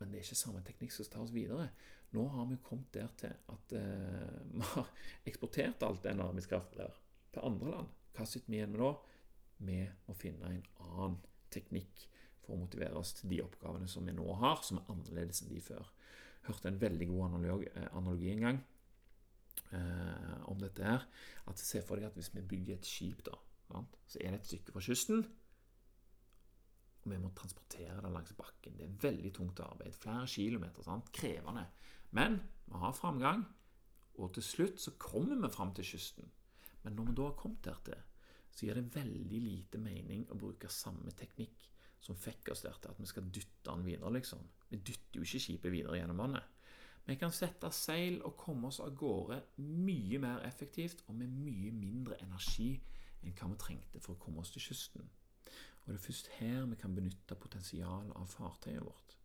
Men 0.00 0.12
det 0.12 0.20
er 0.20 0.26
ikke 0.26 0.42
samme 0.42 0.64
teknikk 0.66 0.92
som 0.92 1.08
tar 1.08 1.24
oss 1.24 1.32
videre. 1.32 1.70
Nå 2.12 2.26
har 2.34 2.48
vi 2.50 2.58
kommet 2.66 2.92
der 2.92 3.08
til 3.16 3.32
at 3.32 3.76
uh, 3.76 4.40
vi 4.56 4.66
har 4.74 4.90
eksportert 5.30 5.86
alt 5.86 6.02
den 6.04 6.20
arbeidskraften 6.20 6.82
der 6.82 6.98
til 7.34 7.46
andre 7.46 7.74
land. 7.74 7.90
Hva 8.16 8.26
sitter 8.26 8.52
vi 8.52 8.60
igjen 8.60 8.72
med 8.74 8.82
da? 8.82 8.92
Vi 9.60 9.78
må 10.06 10.16
finne 10.16 10.50
en 10.50 10.62
annen 10.86 11.18
teknikk 11.52 12.06
for 12.40 12.54
å 12.54 12.60
motivere 12.62 12.98
oss 13.00 13.12
til 13.18 13.32
de 13.32 13.42
oppgavene 13.44 13.88
som 13.90 14.06
vi 14.06 14.14
nå 14.16 14.26
har, 14.40 14.62
som 14.64 14.80
er 14.80 14.92
annerledes 14.92 15.42
enn 15.44 15.52
de 15.52 15.60
før. 15.64 15.90
Hørte 16.48 16.70
en 16.70 16.80
veldig 16.80 17.10
god 17.10 17.66
eh, 17.68 17.88
analogi 17.92 18.30
en 18.32 18.46
gang 18.46 18.62
eh, 19.76 20.38
om 20.50 20.58
dette 20.62 20.86
her. 20.86 21.04
At 21.50 21.60
Se 21.60 21.82
for 21.84 22.00
deg 22.00 22.08
at 22.08 22.16
hvis 22.18 22.32
vi 22.34 22.46
bygger 22.54 22.78
et 22.78 22.88
skip, 22.88 23.22
da, 23.26 23.36
så 24.06 24.18
er 24.22 24.32
det 24.32 24.40
et 24.40 24.50
stykke 24.50 24.74
fra 24.74 24.82
kysten. 24.84 25.22
Og 27.00 27.12
vi 27.12 27.20
må 27.20 27.30
transportere 27.36 28.00
det 28.02 28.12
langs 28.12 28.34
bakken. 28.36 28.76
Det 28.76 28.86
er 28.86 28.98
veldig 29.04 29.32
tungt 29.36 29.60
arbeid. 29.64 29.94
Flere 29.96 30.26
kilometer. 30.28 30.84
Sant? 30.84 31.12
Krevende. 31.16 31.66
Men 32.16 32.40
vi 32.66 32.80
har 32.82 32.96
framgang, 32.96 33.44
og 34.20 34.34
til 34.34 34.44
slutt 34.44 34.82
så 34.82 34.96
kommer 34.98 35.38
vi 35.40 35.52
fram 35.52 35.72
til 35.74 35.86
kysten. 35.86 36.32
Men 36.84 36.96
når 36.96 37.10
vi 37.10 37.16
da 37.18 37.26
har 37.28 37.36
kommet 37.38 37.66
dertil, 37.66 38.06
så 38.50 38.66
gir 38.66 38.78
det 38.78 38.94
veldig 38.94 39.40
lite 39.44 39.80
mening 39.80 40.24
å 40.30 40.38
bruke 40.38 40.70
samme 40.72 41.12
teknikk 41.16 41.68
som 42.00 42.16
fikk 42.16 42.50
oss 42.54 42.64
der 42.64 42.78
til 42.80 42.94
at 42.94 43.00
vi 43.00 43.08
skal 43.08 43.28
dytte 43.28 43.68
den 43.68 43.84
videre, 43.84 44.12
liksom. 44.16 44.40
Vi 44.70 44.80
dytter 44.80 45.20
jo 45.20 45.26
ikke 45.26 45.42
skipet 45.44 45.74
videre 45.74 46.00
gjennom 46.00 46.22
vannet. 46.22 46.56
Vi 47.04 47.16
kan 47.20 47.32
sette 47.34 47.70
seil 47.74 48.20
og 48.24 48.36
komme 48.38 48.68
oss 48.68 48.80
av 48.84 48.94
gårde 48.96 49.40
mye 49.60 50.20
mer 50.22 50.44
effektivt 50.46 51.02
og 51.08 51.16
med 51.18 51.32
mye 51.32 51.72
mindre 51.74 52.18
energi 52.24 52.72
enn 53.20 53.34
hva 53.36 53.48
vi 53.50 53.60
trengte 53.60 54.00
for 54.00 54.14
å 54.14 54.20
komme 54.20 54.40
oss 54.44 54.52
til 54.54 54.64
kysten. 54.64 55.08
Og 55.82 55.90
det 55.90 55.96
er 55.96 56.04
først 56.04 56.30
her 56.38 56.68
vi 56.70 56.78
kan 56.80 56.94
benytte 56.96 57.36
potensialet 57.40 58.14
av 58.16 58.28
fartøyet 58.32 58.84
vårt. 58.84 59.16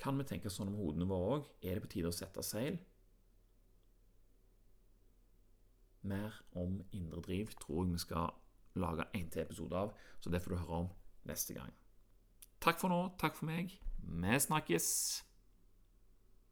Kan 0.00 0.18
vi 0.18 0.26
tenke 0.28 0.52
sånn 0.52 0.72
om 0.72 0.78
hodene 0.80 1.08
våre 1.08 1.38
òg? 1.38 1.48
Er 1.62 1.76
det 1.76 1.84
på 1.84 1.92
tide 1.96 2.10
å 2.10 2.16
sette 2.16 2.44
seil? 2.46 2.78
Mer 6.04 6.36
om 6.60 6.80
indre 6.92 7.22
driv 7.24 7.54
tror 7.60 7.84
jeg 7.84 7.94
vi 7.94 8.02
skal 8.02 8.34
lage 8.80 9.06
en 9.16 9.30
til 9.30 9.42
episode 9.42 9.76
av, 9.78 9.94
så 10.20 10.30
det 10.30 10.42
får 10.42 10.54
du 10.54 10.60
høre 10.60 10.80
om 10.84 10.88
neste 11.28 11.56
gang. 11.56 11.72
Takk 12.60 12.80
for 12.80 12.92
nå. 12.92 13.00
Takk 13.20 13.36
for 13.38 13.48
meg. 13.48 13.72
Vi 14.04 14.40
snakkes. 14.40 14.88